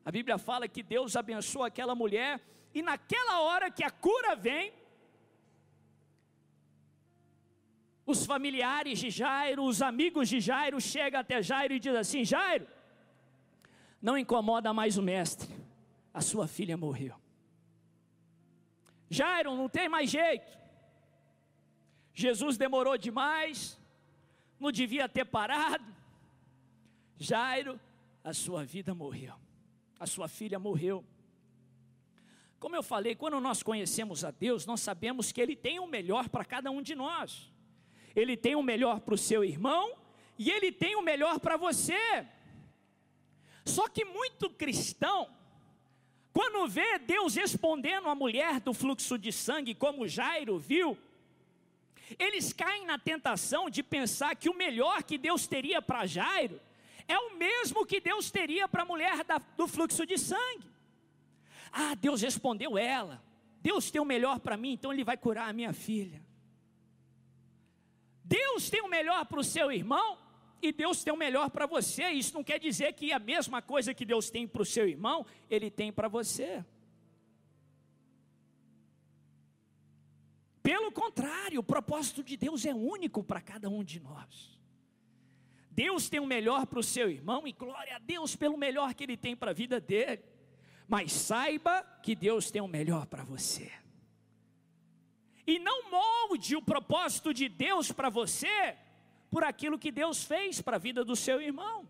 A 0.05 0.11
Bíblia 0.11 0.39
fala 0.39 0.67
que 0.67 0.83
Deus 0.83 1.15
abençoa 1.17 1.69
aquela 1.69 1.95
mulher, 1.95 2.41
e 2.75 2.83
naquela 2.83 3.41
hora 3.41 3.71
que 3.71 3.85
a 3.85 3.91
cura 3.91 4.35
vem, 4.35 4.73
os 8.07 8.27
familiares 8.27 8.99
de 8.99 9.11
Jairo, 9.11 9.63
os 9.65 9.81
amigos 9.83 10.29
de 10.29 10.41
Jairo 10.41 10.81
chegam 10.81 11.21
até 11.21 11.43
Jairo 11.43 11.75
e 11.75 11.79
dizem 11.79 11.99
assim: 11.99 12.25
Jairo, 12.25 12.67
não 14.03 14.17
incomoda 14.19 14.73
mais 14.73 14.97
o 14.97 15.03
mestre, 15.03 15.49
a 16.13 16.21
sua 16.21 16.49
filha 16.49 16.77
morreu. 16.77 17.15
Jairo, 19.11 19.57
não 19.57 19.69
tem 19.69 19.89
mais 19.89 20.09
jeito. 20.09 20.57
Jesus 22.15 22.57
demorou 22.57 22.97
demais, 22.97 23.79
não 24.59 24.71
devia 24.71 25.09
ter 25.09 25.25
parado. 25.25 25.85
Jairo, 27.19 27.79
a 28.23 28.33
sua 28.33 28.65
vida 28.65 28.95
morreu, 28.95 29.35
a 29.99 30.07
sua 30.07 30.29
filha 30.29 30.59
morreu. 30.59 31.05
Como 32.61 32.77
eu 32.77 32.83
falei, 32.83 33.17
quando 33.17 33.41
nós 33.41 33.63
conhecemos 33.63 34.25
a 34.25 34.31
Deus, 34.31 34.65
nós 34.65 34.81
sabemos 34.81 35.33
que 35.33 35.41
Ele 35.41 35.57
tem 35.57 35.81
o 35.81 35.87
melhor 35.87 36.29
para 36.29 36.45
cada 36.45 36.71
um 36.71 36.81
de 36.81 36.95
nós. 36.95 37.51
Ele 38.15 38.37
tem 38.37 38.55
o 38.55 38.63
melhor 38.63 39.01
para 39.01 39.15
o 39.15 39.19
seu 39.19 39.43
irmão 39.43 39.97
e 40.39 40.51
Ele 40.51 40.71
tem 40.71 40.95
o 40.95 41.03
melhor 41.03 41.41
para 41.41 41.57
você. 41.57 42.27
Só 43.65 43.89
que 43.89 44.05
muito 44.05 44.51
cristão 44.51 45.40
quando 46.41 46.67
vê 46.67 46.99
Deus 46.99 47.35
respondendo 47.35 48.09
a 48.09 48.15
mulher 48.15 48.61
do 48.61 48.73
fluxo 48.73 49.19
de 49.19 49.31
sangue, 49.31 49.75
como 49.75 50.09
Jairo 50.09 50.59
viu, 50.59 50.97
eles 52.19 52.51
caem 52.51 52.87
na 52.87 52.99
tentação 52.99 53.69
de 53.69 53.83
pensar 53.83 54.35
que 54.35 54.49
o 54.49 54.57
melhor 54.57 55.03
que 55.03 55.19
Deus 55.19 55.47
teria 55.47 55.83
para 55.83 56.07
Jairo 56.07 56.59
é 57.07 57.19
o 57.19 57.37
mesmo 57.37 57.85
que 57.85 58.01
Deus 58.01 58.31
teria 58.31 58.67
para 58.67 58.85
a 58.85 58.87
mulher 58.87 59.23
da, 59.23 59.37
do 59.37 59.69
fluxo 59.69 60.07
de 60.07 60.17
sangue. 60.17 60.65
Ah, 61.71 61.95
Deus 61.95 62.23
respondeu 62.23 62.79
ela. 62.79 63.23
Deus 63.61 63.91
tem 63.91 64.01
o 64.01 64.07
melhor 64.07 64.41
para 64.41 64.57
mim, 64.57 64.73
então 64.73 64.91
Ele 64.95 65.05
vai 65.05 65.19
curar 65.19 65.51
a 65.51 65.53
minha 65.53 65.75
filha. 65.75 66.23
Deus 68.25 68.71
tem 68.71 68.81
o 68.81 68.89
melhor 68.89 69.27
para 69.27 69.41
o 69.41 69.45
seu 69.45 69.71
irmão, 69.71 70.17
e 70.63 70.73
Deus 70.73 71.03
tem 71.03 71.13
o 71.13 71.17
melhor 71.17 71.51
para 71.51 71.67
você. 71.67 72.09
Isso 72.11 72.35
não 72.35 72.45
quer 72.45 72.59
dizer 72.59 72.93
que 72.93 73.13
a 73.13 73.19
mesma 73.19 73.63
coisa 73.63 73.95
que 73.95 74.05
Deus 74.05 74.31
tem 74.31 74.47
para 74.47 74.63
o 74.63 74.67
seu 74.67 74.89
irmão, 74.89 75.25
Ele 75.49 75.71
tem 75.71 75.93
para 75.93 76.09
você. 76.09 76.65
Pelo 80.63 80.93
contrário, 80.93 81.61
o 81.61 81.65
propósito 81.65 82.23
de 82.23 82.37
Deus 82.37 82.67
é 82.67 82.75
único 82.75 83.25
para 83.25 83.41
cada 83.41 83.69
um 83.69 83.83
de 83.83 83.99
nós. 83.99 84.59
Deus 85.71 86.09
tem 86.11 86.21
o 86.21 86.27
melhor 86.27 86.67
para 86.67 86.81
o 86.81 86.83
seu 86.83 87.11
irmão 87.11 87.47
e 87.47 87.53
glória 87.53 87.97
a 87.97 87.99
Deus 87.99 88.37
pelo 88.37 88.59
melhor 88.59 88.93
que 88.93 89.05
Ele 89.05 89.17
tem 89.17 89.35
para 89.35 89.53
a 89.53 89.55
vida 89.55 89.81
dele. 89.81 90.23
Mas 90.87 91.13
saiba 91.13 91.83
que 92.03 92.15
Deus 92.15 92.51
tem 92.51 92.61
o 92.61 92.69
melhor 92.69 93.07
para 93.07 93.25
você. 93.25 93.73
E 95.47 95.59
não 95.59 95.91
molde 95.91 96.55
o 96.55 96.63
propósito 96.63 97.33
de 97.33 97.49
Deus 97.49 97.91
para 97.91 98.11
você 98.11 98.77
por 99.31 99.45
aquilo 99.45 99.79
que 99.79 99.93
Deus 99.93 100.25
fez 100.25 100.61
para 100.61 100.77
a 100.77 100.81
vida 100.81 101.05
do 101.05 101.15
seu 101.15 101.41
irmão. 101.41 101.89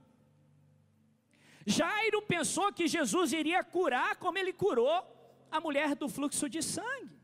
Jairo 1.66 2.22
pensou 2.22 2.72
que 2.72 2.86
Jesus 2.86 3.32
iria 3.32 3.64
curar 3.64 4.16
como 4.16 4.38
ele 4.38 4.52
curou 4.52 5.02
a 5.50 5.60
mulher 5.60 5.94
do 5.94 6.08
fluxo 6.08 6.48
de 6.48 6.62
sangue. 6.62 7.18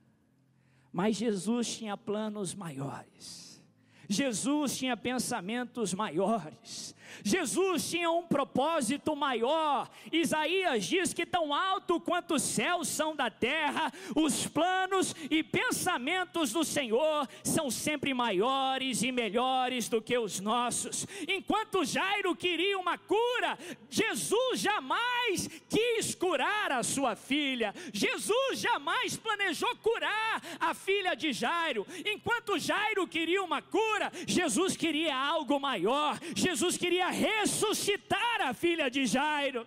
Mas 0.92 1.16
Jesus 1.16 1.76
tinha 1.76 1.96
planos 1.96 2.55
maiores. 2.55 3.62
Jesus 4.09 4.79
tinha 4.79 4.96
pensamentos 4.96 5.92
maiores. 5.92 6.94
Jesus 7.22 7.90
tinha 7.90 8.10
um 8.10 8.22
propósito 8.22 9.14
maior. 9.14 9.88
Isaías 10.10 10.84
diz 10.84 11.12
que 11.12 11.26
tão 11.26 11.52
alto 11.52 12.00
quanto 12.00 12.34
os 12.34 12.42
céus 12.42 12.88
são 12.88 13.14
da 13.14 13.30
terra, 13.30 13.92
os 14.14 14.46
planos 14.46 15.14
e 15.30 15.42
pensamentos 15.42 16.52
do 16.52 16.64
Senhor 16.64 17.28
são 17.42 17.70
sempre 17.70 18.14
maiores 18.14 19.02
e 19.02 19.12
melhores 19.12 19.88
do 19.88 20.00
que 20.00 20.16
os 20.16 20.40
nossos. 20.40 21.06
Enquanto 21.28 21.84
Jairo 21.84 22.34
queria 22.34 22.78
uma 22.78 22.96
cura, 22.96 23.58
Jesus 23.90 24.60
jamais 24.60 25.48
quis 25.68 26.14
curar 26.14 26.72
a 26.72 26.82
sua 26.82 27.14
filha. 27.14 27.74
Jesus 27.92 28.60
jamais 28.60 29.16
planejou 29.16 29.74
curar 29.76 30.42
a 30.58 30.74
filha 30.74 31.14
de 31.14 31.32
Jairo. 31.32 31.86
Enquanto 32.04 32.58
Jairo 32.58 33.06
queria 33.06 33.42
uma 33.42 33.60
cura, 33.60 34.10
Jesus 34.26 34.76
queria 34.76 35.16
algo 35.16 35.58
maior. 35.60 36.18
Jesus 36.34 36.76
queria 36.76 36.95
queria 36.96 37.11
ressuscitar 37.11 38.40
a 38.40 38.54
filha 38.54 38.90
de 38.90 39.04
Jairo. 39.04 39.66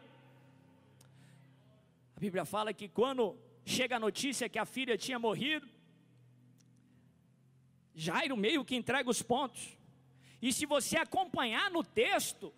A 2.15 2.20
Bíblia 2.20 2.44
fala 2.44 2.74
que 2.74 2.88
quando 2.88 3.38
chega 3.63 3.98
a 3.98 4.00
notícia 4.00 4.50
que 4.50 4.58
a 4.58 4.65
filha 4.65 4.98
tinha 4.98 5.20
morrido, 5.20 5.68
Jairo 7.94 8.36
meio 8.36 8.65
que 8.65 8.76
entrega 8.76 9.10
os 9.10 9.22
pontos. 9.22 9.78
E 10.42 10.52
se 10.52 10.65
você 10.65 10.98
acompanhar 10.98 11.70
no 11.70 11.84
texto, 11.84 12.52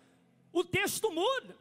o 0.52 0.64
texto 0.64 1.12
muda. 1.12 1.54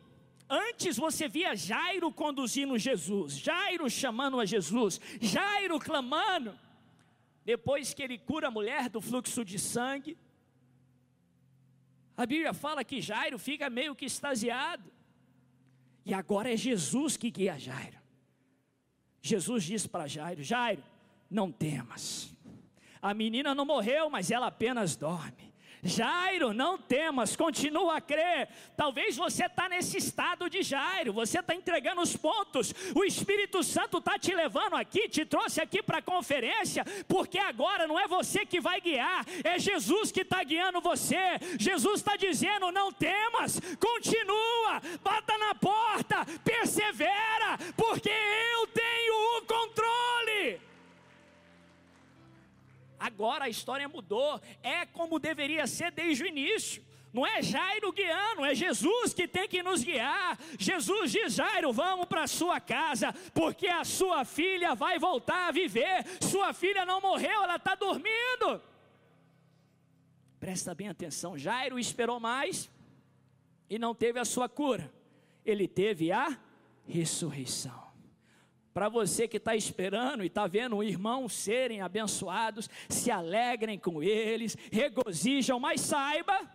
Antes 0.49 0.95
você 0.95 1.27
via 1.27 1.55
Jairo 1.55 2.11
conduzindo 2.13 2.77
Jesus, 2.77 3.37
Jairo 3.37 3.89
chamando 3.89 4.39
a 4.39 4.45
Jesus, 4.45 5.01
Jairo 5.19 5.79
clamando. 5.79 6.57
Depois 7.43 7.93
que 7.93 8.03
ele 8.03 8.17
cura 8.17 8.47
a 8.47 8.51
mulher 8.51 8.87
do 8.87 9.01
fluxo 9.01 9.43
de 9.43 9.59
sangue, 9.59 10.17
a 12.21 12.25
Bíblia 12.25 12.53
fala 12.53 12.83
que 12.83 13.01
Jairo 13.01 13.39
fica 13.39 13.69
meio 13.69 13.95
que 13.95 14.05
extasiado. 14.05 14.91
E 16.05 16.13
agora 16.13 16.51
é 16.51 16.57
Jesus 16.57 17.17
que 17.17 17.29
guia 17.31 17.57
Jairo. 17.57 17.99
Jesus 19.21 19.63
diz 19.63 19.87
para 19.87 20.07
Jairo: 20.07 20.43
Jairo, 20.43 20.83
não 21.29 21.51
temas. 21.51 22.35
A 23.01 23.13
menina 23.13 23.55
não 23.55 23.65
morreu, 23.65 24.09
mas 24.09 24.29
ela 24.29 24.47
apenas 24.47 24.95
dorme. 24.95 25.50
Jairo, 25.83 26.53
não 26.53 26.77
temas, 26.77 27.35
continua 27.35 27.97
a 27.97 28.01
crer. 28.01 28.47
Talvez 28.77 29.17
você 29.17 29.45
está 29.45 29.67
nesse 29.67 29.97
estado 29.97 30.49
de 30.49 30.61
Jairo, 30.61 31.11
você 31.11 31.39
está 31.39 31.55
entregando 31.55 32.01
os 32.01 32.15
pontos. 32.15 32.73
O 32.95 33.03
Espírito 33.03 33.63
Santo 33.63 33.97
está 33.97 34.17
te 34.19 34.33
levando 34.35 34.75
aqui, 34.75 35.09
te 35.09 35.25
trouxe 35.25 35.59
aqui 35.59 35.81
para 35.81 35.97
a 35.97 36.01
conferência, 36.01 36.85
porque 37.07 37.39
agora 37.39 37.87
não 37.87 37.99
é 37.99 38.07
você 38.07 38.45
que 38.45 38.61
vai 38.61 38.79
guiar, 38.79 39.25
é 39.43 39.57
Jesus 39.57 40.11
que 40.11 40.21
está 40.21 40.43
guiando 40.43 40.81
você. 40.81 41.39
Jesus 41.57 41.99
está 41.99 42.15
dizendo: 42.15 42.71
não 42.71 42.91
temas, 42.91 43.59
continua, 43.79 44.81
bata 45.01 45.37
na 45.37 45.55
porta, 45.55 46.25
persevera, 46.43 47.57
porque 47.75 48.09
eu 48.09 48.67
tenho 48.67 49.37
o 49.37 49.41
controle. 49.45 50.20
Agora 53.01 53.45
a 53.45 53.49
história 53.49 53.89
mudou, 53.89 54.39
é 54.61 54.85
como 54.85 55.17
deveria 55.17 55.65
ser 55.65 55.91
desde 55.91 56.23
o 56.23 56.27
início. 56.27 56.83
Não 57.11 57.25
é 57.25 57.41
Jairo 57.41 57.91
guiando, 57.91 58.45
é 58.45 58.53
Jesus 58.53 59.11
que 59.11 59.27
tem 59.27 59.47
que 59.47 59.63
nos 59.63 59.83
guiar. 59.83 60.37
Jesus 60.59 61.11
diz: 61.11 61.33
Jairo, 61.33 61.73
vamos 61.73 62.05
para 62.05 62.27
sua 62.27 62.59
casa, 62.59 63.11
porque 63.33 63.67
a 63.67 63.83
sua 63.83 64.23
filha 64.23 64.75
vai 64.75 64.99
voltar 64.99 65.47
a 65.47 65.51
viver. 65.51 66.05
Sua 66.21 66.53
filha 66.53 66.85
não 66.85 67.01
morreu, 67.01 67.43
ela 67.43 67.55
está 67.55 67.73
dormindo. 67.73 68.61
Presta 70.39 70.75
bem 70.75 70.87
atenção: 70.87 71.35
Jairo 71.35 71.79
esperou 71.79 72.19
mais 72.19 72.69
e 73.67 73.79
não 73.79 73.95
teve 73.95 74.19
a 74.19 74.25
sua 74.25 74.47
cura, 74.47 74.93
ele 75.43 75.67
teve 75.67 76.11
a 76.11 76.37
ressurreição. 76.87 77.90
Para 78.73 78.87
você 78.87 79.27
que 79.27 79.37
está 79.37 79.55
esperando 79.55 80.23
e 80.23 80.27
está 80.27 80.47
vendo 80.47 80.81
irmãos 80.81 81.33
serem 81.33 81.81
abençoados, 81.81 82.69
se 82.87 83.11
alegrem 83.11 83.77
com 83.77 84.01
eles, 84.01 84.57
regozijam, 84.71 85.59
mas 85.59 85.81
saiba 85.81 86.49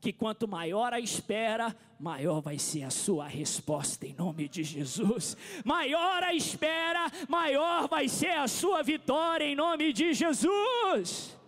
que 0.00 0.12
quanto 0.12 0.48
maior 0.48 0.92
a 0.92 0.98
espera, 0.98 1.76
maior 2.00 2.40
vai 2.40 2.58
ser 2.58 2.82
a 2.82 2.90
sua 2.90 3.28
resposta 3.28 4.04
em 4.04 4.14
nome 4.14 4.48
de 4.48 4.64
Jesus. 4.64 5.36
Maior 5.64 6.24
a 6.24 6.34
espera, 6.34 7.06
maior 7.28 7.86
vai 7.86 8.08
ser 8.08 8.32
a 8.32 8.48
sua 8.48 8.82
vitória 8.82 9.44
em 9.44 9.54
nome 9.54 9.92
de 9.92 10.12
Jesus. 10.12 11.38